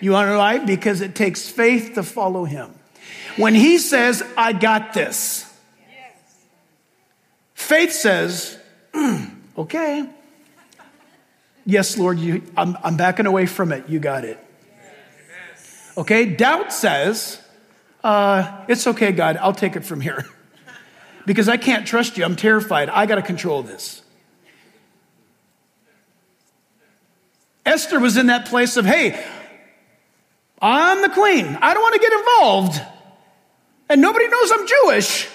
You 0.00 0.12
want 0.12 0.30
to 0.30 0.36
why? 0.36 0.58
Because 0.58 1.00
it 1.00 1.14
takes 1.14 1.48
faith 1.48 1.94
to 1.94 2.02
follow 2.02 2.44
him. 2.44 2.74
When 3.36 3.54
he 3.54 3.78
says, 3.78 4.22
I 4.36 4.52
got 4.52 4.92
this, 4.92 5.50
faith 7.54 7.92
says, 7.92 8.58
mm, 8.92 9.30
okay. 9.56 10.08
Yes, 11.66 11.98
Lord, 11.98 12.18
you, 12.18 12.42
I'm, 12.56 12.76
I'm 12.82 12.96
backing 12.96 13.26
away 13.26 13.46
from 13.46 13.72
it. 13.72 13.88
You 13.88 13.98
got 13.98 14.24
it. 14.24 14.38
Okay, 15.96 16.24
doubt 16.24 16.72
says, 16.72 17.40
uh, 18.02 18.64
it's 18.68 18.86
okay, 18.86 19.12
God, 19.12 19.36
I'll 19.36 19.52
take 19.52 19.76
it 19.76 19.84
from 19.84 20.00
here. 20.00 20.26
because 21.26 21.48
I 21.48 21.56
can't 21.56 21.86
trust 21.86 22.16
you. 22.16 22.24
I'm 22.24 22.36
terrified. 22.36 22.88
I 22.88 23.06
got 23.06 23.16
to 23.16 23.22
control 23.22 23.62
this. 23.62 24.02
Esther 27.64 28.00
was 28.00 28.16
in 28.16 28.26
that 28.26 28.46
place 28.46 28.76
of, 28.76 28.84
hey, 28.84 29.24
I'm 30.60 31.02
the 31.02 31.08
queen. 31.08 31.58
I 31.60 31.74
don't 31.74 31.82
want 31.82 31.94
to 31.94 32.00
get 32.00 32.12
involved. 32.12 32.82
And 33.88 34.00
nobody 34.00 34.28
knows 34.28 34.52
I'm 34.52 34.66
Jewish. 34.66 35.28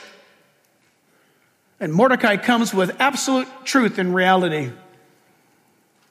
And 1.79 1.93
Mordecai 1.93 2.37
comes 2.37 2.73
with 2.73 2.95
absolute 2.99 3.47
truth 3.63 3.97
and 3.97 4.15
reality. 4.15 4.71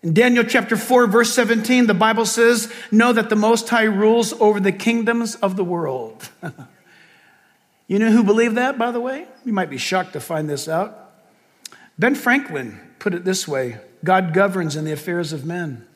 In 0.04 0.12
Daniel 0.12 0.44
chapter 0.44 0.76
4, 0.76 1.06
verse 1.06 1.32
17, 1.32 1.86
the 1.86 1.94
Bible 1.94 2.26
says, 2.26 2.70
Know 2.90 3.14
that 3.14 3.30
the 3.30 3.36
Most 3.36 3.70
High 3.70 3.84
rules 3.84 4.34
over 4.34 4.60
the 4.60 4.70
kingdoms 4.70 5.34
of 5.36 5.56
the 5.56 5.64
world. 5.64 6.28
you 7.88 7.98
know 7.98 8.10
who 8.10 8.22
believed 8.22 8.56
that, 8.56 8.76
by 8.76 8.90
the 8.90 9.00
way? 9.00 9.26
You 9.46 9.54
might 9.54 9.70
be 9.70 9.78
shocked 9.78 10.12
to 10.12 10.20
find 10.20 10.46
this 10.46 10.68
out. 10.68 11.14
Ben 11.98 12.14
Franklin 12.14 12.78
put 12.98 13.14
it 13.14 13.24
this 13.24 13.48
way 13.48 13.78
God 14.04 14.34
governs 14.34 14.76
in 14.76 14.84
the 14.84 14.92
affairs 14.92 15.32
of 15.32 15.46
men. 15.46 15.86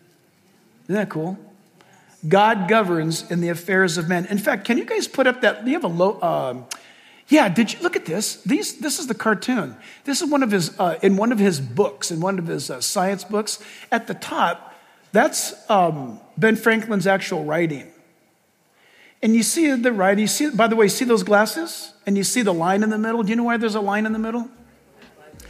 Isn't 0.84 0.94
that 0.94 1.10
cool? 1.10 1.38
God 2.26 2.66
governs 2.66 3.30
in 3.30 3.42
the 3.42 3.50
affairs 3.50 3.98
of 3.98 4.08
men. 4.08 4.24
In 4.24 4.38
fact, 4.38 4.64
can 4.64 4.78
you 4.78 4.86
guys 4.86 5.06
put 5.06 5.26
up 5.26 5.42
that? 5.42 5.66
You 5.66 5.74
have 5.74 5.84
a 5.84 5.88
low? 5.88 6.12
Uh, 6.12 6.62
yeah, 7.28 7.48
did 7.48 7.72
you 7.72 7.80
look 7.80 7.94
at 7.94 8.06
this? 8.06 8.36
These, 8.42 8.78
this 8.78 8.98
is 8.98 9.06
the 9.06 9.14
cartoon. 9.14 9.76
This 10.04 10.22
is 10.22 10.30
one 10.30 10.42
of 10.42 10.50
his 10.50 10.78
uh, 10.78 10.98
in 11.02 11.16
one 11.16 11.30
of 11.30 11.38
his 11.38 11.60
books, 11.60 12.10
in 12.10 12.20
one 12.20 12.38
of 12.38 12.46
his 12.46 12.70
uh, 12.70 12.80
science 12.80 13.24
books. 13.24 13.62
At 13.92 14.06
the 14.06 14.14
top, 14.14 14.74
that's 15.12 15.54
um, 15.70 16.20
Ben 16.36 16.56
Franklin's 16.56 17.06
actual 17.06 17.44
writing. 17.44 17.86
And 19.22 19.34
you 19.34 19.42
see 19.42 19.74
the 19.74 19.92
writing. 19.92 20.22
You 20.22 20.28
see, 20.28 20.50
by 20.50 20.68
the 20.68 20.76
way, 20.76 20.88
see 20.88 21.04
those 21.04 21.22
glasses, 21.22 21.92
and 22.06 22.16
you 22.16 22.24
see 22.24 22.42
the 22.42 22.54
line 22.54 22.82
in 22.82 22.90
the 22.90 22.98
middle. 22.98 23.22
Do 23.22 23.30
you 23.30 23.36
know 23.36 23.44
why 23.44 23.56
there's 23.56 23.74
a 23.74 23.80
line 23.80 24.06
in 24.06 24.12
the 24.12 24.18
middle? 24.18 24.48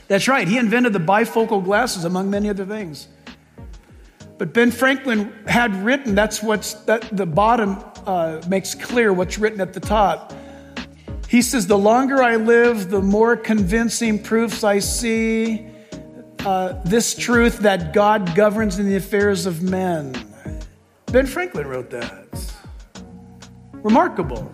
That's 0.09 0.27
right. 0.27 0.49
He 0.49 0.57
invented 0.57 0.95
the 0.95 1.01
bifocal 1.01 1.63
glasses, 1.63 2.05
among 2.05 2.31
many 2.31 2.49
other 2.49 2.65
things. 2.65 3.09
But 4.39 4.55
Ben 4.55 4.71
Franklin 4.71 5.33
had 5.47 5.75
written, 5.85 6.15
that's 6.15 6.43
what's, 6.43 6.75
that, 6.85 7.15
the 7.15 7.27
bottom 7.27 7.85
uh, 8.07 8.41
makes 8.49 8.75
clear 8.75 9.13
what's 9.13 9.37
written 9.37 9.61
at 9.61 9.75
the 9.75 9.81
top. 9.81 10.33
He 11.29 11.43
says, 11.43 11.67
The 11.67 11.79
longer 11.79 12.23
I 12.23 12.37
live, 12.37 12.89
the 12.89 13.03
more 13.03 13.37
convincing 13.37 14.21
proofs 14.23 14.65
I 14.65 14.79
see 14.79 15.69
uh, 16.41 16.81
this 16.85 17.15
truth 17.15 17.59
that 17.59 17.93
God 17.93 18.35
governs 18.35 18.79
in 18.79 18.89
the 18.89 18.97
affairs 18.97 19.45
of 19.45 19.63
men. 19.63 20.15
Ben 21.07 21.27
Franklin 21.27 21.67
wrote 21.67 21.91
that. 21.91 22.55
Remarkable. 23.73 24.53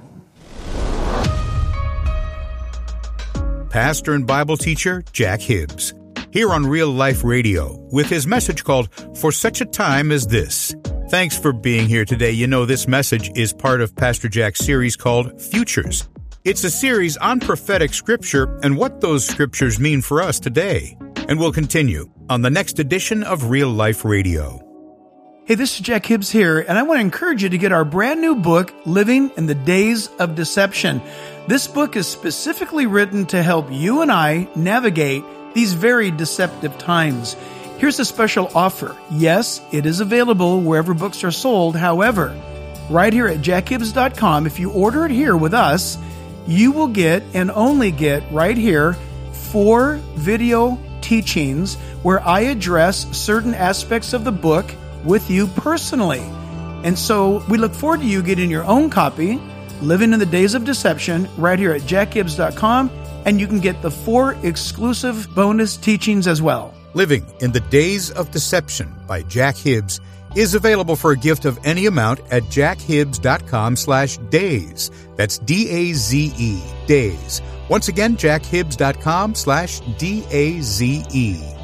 Pastor 3.71 4.13
and 4.13 4.27
Bible 4.27 4.57
teacher 4.57 5.05
Jack 5.13 5.41
Hibbs 5.41 5.95
here 6.33 6.51
on 6.51 6.67
Real 6.67 6.91
Life 6.91 7.23
Radio 7.23 7.77
with 7.93 8.09
his 8.09 8.27
message 8.27 8.65
called 8.65 8.89
For 9.19 9.31
Such 9.31 9.61
a 9.61 9.65
Time 9.65 10.11
as 10.11 10.27
This. 10.27 10.75
Thanks 11.09 11.39
for 11.39 11.53
being 11.53 11.89
here 11.89 12.05
today. 12.05 12.33
You 12.33 12.49
know, 12.49 12.67
this 12.67 12.89
message 12.89 13.31
is 13.37 13.53
part 13.53 13.81
of 13.81 13.95
Pastor 13.95 14.29
Jack's 14.29 14.61
series 14.61 14.97
called 14.97 15.41
Futures. 15.41 16.09
It's 16.45 16.63
a 16.63 16.71
series 16.71 17.17
on 17.17 17.41
prophetic 17.41 17.95
scripture 17.95 18.61
and 18.63 18.77
what 18.77 19.01
those 19.01 19.27
scriptures 19.27 19.81
mean 19.81 20.03
for 20.03 20.21
us 20.21 20.39
today. 20.39 20.95
And 21.27 21.41
we'll 21.41 21.53
continue 21.55 22.11
on 22.29 22.43
the 22.43 22.51
next 22.51 22.79
edition 22.79 23.23
of 23.23 23.49
Real 23.49 23.71
Life 23.71 24.05
Radio. 24.05 24.61
Hey, 25.47 25.55
this 25.55 25.77
is 25.77 25.81
Jack 25.81 26.05
Hibbs 26.05 26.31
here, 26.31 26.61
and 26.61 26.77
I 26.77 26.83
want 26.83 26.99
to 26.99 27.01
encourage 27.01 27.43
you 27.43 27.49
to 27.49 27.57
get 27.57 27.73
our 27.73 27.87
brand 27.87 28.21
new 28.21 28.35
book, 28.35 28.75
Living 28.85 29.31
in 29.39 29.47
the 29.47 29.55
Days 29.55 30.09
of 30.19 30.35
Deception. 30.35 31.01
This 31.49 31.67
book 31.67 31.97
is 31.97 32.07
specifically 32.07 32.85
written 32.85 33.25
to 33.29 33.43
help 33.43 33.73
you 33.73 34.03
and 34.03 34.13
I 34.13 34.47
navigate 34.55 35.25
these 35.55 35.73
very 35.73 36.11
deceptive 36.11 36.77
times. 36.77 37.37
Here's 37.79 38.01
a 38.01 38.05
special 38.05 38.51
offer. 38.55 38.95
Yes, 39.11 39.63
it 39.73 39.87
is 39.87 40.01
available 40.01 40.61
wherever 40.61 40.93
books 40.93 41.25
are 41.25 41.31
sold. 41.31 41.75
However, 41.75 42.39
right 42.91 43.15
here 43.15 43.29
at 43.29 43.39
jackhibbs.com, 43.39 44.47
if 44.47 44.59
you 44.59 44.71
order 44.73 45.07
it 45.07 45.11
here 45.11 45.39
with 45.39 45.55
us, 45.55 45.97
you 46.47 46.73
will 46.73 46.89
get 46.89 47.23
and 47.35 47.51
only 47.51 47.91
get 47.91 48.23
right 48.31 48.57
here 48.57 48.95
four 49.33 50.01
video 50.15 50.79
teachings 51.01 51.77
where 52.03 52.21
I 52.21 52.41
address 52.41 53.07
certain 53.17 53.55
aspects 53.55 54.13
of 54.13 54.25
the 54.25 54.33
book 54.33 54.67
with 55.05 55.31
you 55.31 55.47
personally. 55.49 56.23
And 56.83 56.99
so 56.99 57.45
we 57.49 57.59
look 57.59 57.75
forward 57.75 58.01
to 58.01 58.07
you 58.07 58.23
getting 58.23 58.51
your 58.51 58.65
own 58.65 58.91
copy, 58.91 59.41
Living 59.81 60.13
in 60.13 60.19
the 60.19 60.27
Days 60.27 60.55
of 60.55 60.65
Deception, 60.65 61.29
right 61.37 61.59
here 61.59 61.73
at 61.73 61.83
jackhibbs.com 61.83 62.91
and 63.25 63.41
you 63.41 63.47
can 63.47 63.61
get 63.61 63.81
the 63.83 63.91
four 63.91 64.35
exclusive 64.43 65.35
bonus 65.35 65.77
teachings 65.77 66.27
as 66.27 66.43
well. 66.43 66.75
Living 66.95 67.27
in 67.41 67.53
the 67.53 67.61
Days 67.61 68.11
of 68.11 68.31
Deception 68.31 68.95
by 69.07 69.23
Jack 69.23 69.57
Hibbs 69.57 70.01
is 70.35 70.55
available 70.55 70.97
for 70.97 71.13
a 71.13 71.17
gift 71.17 71.45
of 71.45 71.59
any 71.65 71.87
amount 71.87 72.21
at 72.31 72.43
jackhibbs.com 72.45 73.77
slash 73.77 74.19
days. 74.31 74.91
That's 75.17 75.39
D-A-Z-E, 75.39 76.63
days. 76.87 77.43
Once 77.69 77.89
again, 77.89 78.17
jackhibbs.com 78.17 79.35
slash 79.35 79.81
D-A-Z-E. 79.99 81.55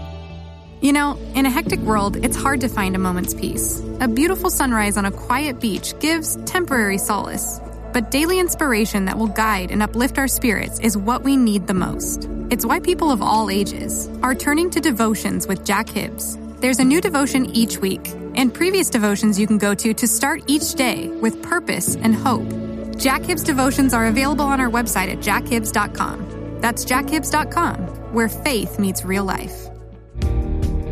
You 0.83 0.95
know, 0.95 1.19
in 1.35 1.45
a 1.45 1.51
hectic 1.51 1.81
world, 1.81 2.17
it's 2.25 2.37
hard 2.37 2.63
to 2.63 2.69
find 2.69 2.97
a 2.97 2.99
moment's 2.99 3.35
peace. 3.35 3.83
A 4.01 4.09
beautiful 4.09 4.49
sunrise 4.49 4.97
on 4.97 5.05
a 5.05 5.13
quiet 5.13 5.61
beach 5.61 5.99
gives 5.99 6.43
temporary 6.47 6.97
solace. 6.97 7.61
But 7.93 8.11
daily 8.11 8.39
inspiration 8.39 9.05
that 9.05 9.19
will 9.19 9.27
guide 9.27 9.73
and 9.73 9.83
uplift 9.83 10.17
our 10.17 10.29
spirits 10.29 10.79
is 10.81 10.97
what 10.97 11.23
we 11.23 11.37
need 11.37 11.67
the 11.67 11.75
most. 11.75 12.29
It's 12.49 12.65
why 12.65 12.81
people 12.81 13.11
of 13.11 13.21
all 13.21 13.51
ages 13.51 14.09
are 14.23 14.35
turning 14.35 14.71
to 14.71 14.81
devotions 14.81 15.47
with 15.47 15.67
Jack 15.67 15.89
Hibbs. 15.89 16.39
There's 16.61 16.79
a 16.79 16.85
new 16.85 17.01
devotion 17.01 17.47
each 17.47 17.79
week, 17.79 18.09
and 18.35 18.53
previous 18.53 18.90
devotions 18.90 19.38
you 19.38 19.47
can 19.47 19.59
go 19.59 19.75
to 19.75 19.95
to 19.95 20.07
start 20.07 20.43
each 20.47 20.75
day 20.75 21.09
with 21.09 21.43
purpose 21.43 21.97
and 21.97 22.14
hope. 22.14 22.49
Jack 22.99 23.23
Hibbs 23.23 23.43
devotions 23.43 23.95
are 23.95 24.07
available 24.07 24.45
on 24.45 24.61
our 24.61 24.69
website 24.69 25.11
at 25.11 25.19
jackhibbs.com. 25.19 26.61
That's 26.61 26.85
jackhibbs.com, 26.85 27.77
where 28.12 28.29
faith 28.29 28.79
meets 28.79 29.05
real 29.05 29.25
life. 29.25 29.71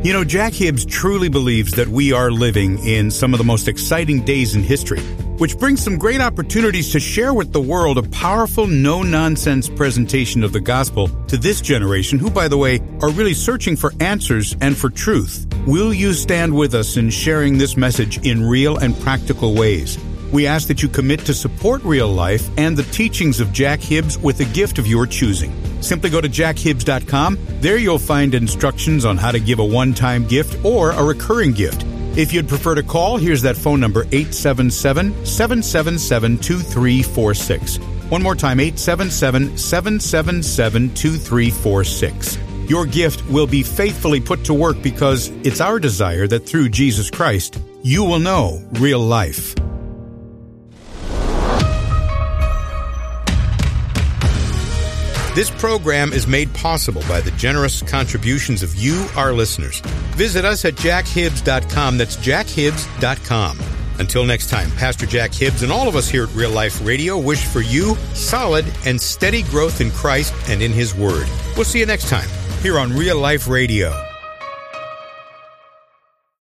You 0.04 0.12
know, 0.12 0.22
Jack 0.22 0.52
Hibbs 0.52 0.86
truly 0.86 1.28
believes 1.28 1.72
that 1.72 1.88
we 1.88 2.12
are 2.12 2.30
living 2.30 2.78
in 2.86 3.10
some 3.10 3.34
of 3.34 3.38
the 3.38 3.44
most 3.44 3.66
exciting 3.66 4.24
days 4.24 4.54
in 4.54 4.62
history, 4.62 5.00
which 5.38 5.58
brings 5.58 5.82
some 5.82 5.98
great 5.98 6.20
opportunities 6.20 6.92
to 6.92 7.00
share 7.00 7.34
with 7.34 7.52
the 7.52 7.60
world 7.60 7.98
a 7.98 8.04
powerful, 8.04 8.68
no 8.68 9.02
nonsense 9.02 9.68
presentation 9.68 10.44
of 10.44 10.52
the 10.52 10.60
gospel 10.60 11.08
to 11.26 11.36
this 11.36 11.60
generation, 11.60 12.16
who, 12.18 12.30
by 12.30 12.46
the 12.46 12.56
way, 12.56 12.80
are 13.02 13.10
really 13.10 13.34
searching 13.34 13.74
for 13.74 13.92
answers 13.98 14.54
and 14.60 14.78
for 14.78 14.88
truth. 14.88 15.47
Will 15.68 15.92
you 15.92 16.14
stand 16.14 16.54
with 16.54 16.74
us 16.74 16.96
in 16.96 17.10
sharing 17.10 17.58
this 17.58 17.76
message 17.76 18.24
in 18.26 18.42
real 18.42 18.78
and 18.78 18.98
practical 19.00 19.54
ways? 19.54 19.98
We 20.32 20.46
ask 20.46 20.66
that 20.68 20.82
you 20.82 20.88
commit 20.88 21.20
to 21.26 21.34
support 21.34 21.84
real 21.84 22.08
life 22.08 22.48
and 22.56 22.74
the 22.74 22.84
teachings 22.84 23.38
of 23.38 23.52
Jack 23.52 23.78
Hibbs 23.78 24.16
with 24.16 24.40
a 24.40 24.46
gift 24.46 24.78
of 24.78 24.86
your 24.86 25.04
choosing. 25.04 25.52
Simply 25.82 26.08
go 26.08 26.22
to 26.22 26.28
jackhibbs.com. 26.28 27.38
There 27.60 27.76
you'll 27.76 27.98
find 27.98 28.34
instructions 28.34 29.04
on 29.04 29.18
how 29.18 29.30
to 29.30 29.38
give 29.38 29.58
a 29.58 29.64
one 29.64 29.92
time 29.92 30.26
gift 30.26 30.64
or 30.64 30.92
a 30.92 31.04
recurring 31.04 31.52
gift. 31.52 31.84
If 32.16 32.32
you'd 32.32 32.48
prefer 32.48 32.74
to 32.74 32.82
call, 32.82 33.18
here's 33.18 33.42
that 33.42 33.54
phone 33.58 33.78
number 33.78 34.04
877 34.04 35.26
777 35.26 36.38
2346. 36.38 37.76
One 38.08 38.22
more 38.22 38.34
time 38.34 38.58
877 38.58 39.58
777 39.58 40.94
2346. 40.94 42.47
Your 42.68 42.84
gift 42.84 43.26
will 43.30 43.46
be 43.46 43.62
faithfully 43.62 44.20
put 44.20 44.44
to 44.44 44.54
work 44.54 44.82
because 44.82 45.30
it's 45.42 45.60
our 45.60 45.78
desire 45.78 46.26
that 46.26 46.40
through 46.40 46.68
Jesus 46.68 47.10
Christ, 47.10 47.58
you 47.82 48.04
will 48.04 48.18
know 48.18 48.62
real 48.72 49.00
life. 49.00 49.54
This 55.34 55.50
program 55.50 56.12
is 56.12 56.26
made 56.26 56.52
possible 56.52 57.02
by 57.08 57.20
the 57.22 57.30
generous 57.32 57.80
contributions 57.80 58.62
of 58.62 58.74
you, 58.74 59.06
our 59.16 59.32
listeners. 59.32 59.80
Visit 60.16 60.44
us 60.44 60.64
at 60.64 60.74
jackhibbs.com. 60.74 61.96
That's 61.96 62.16
jackhibbs.com. 62.16 63.58
Until 63.98 64.24
next 64.24 64.50
time, 64.50 64.70
Pastor 64.72 65.06
Jack 65.06 65.32
Hibbs 65.32 65.62
and 65.62 65.72
all 65.72 65.88
of 65.88 65.96
us 65.96 66.08
here 66.08 66.24
at 66.24 66.34
Real 66.34 66.50
Life 66.50 66.84
Radio 66.84 67.18
wish 67.18 67.46
for 67.46 67.60
you 67.60 67.96
solid 68.14 68.66
and 68.84 69.00
steady 69.00 69.42
growth 69.44 69.80
in 69.80 69.90
Christ 69.90 70.34
and 70.48 70.60
in 70.60 70.72
His 70.72 70.94
Word. 70.94 71.28
We'll 71.56 71.64
see 71.64 71.78
you 71.80 71.86
next 71.86 72.08
time 72.08 72.28
here 72.62 72.78
on 72.78 72.92
Real 72.92 73.18
Life 73.18 73.46
Radio. 73.48 74.07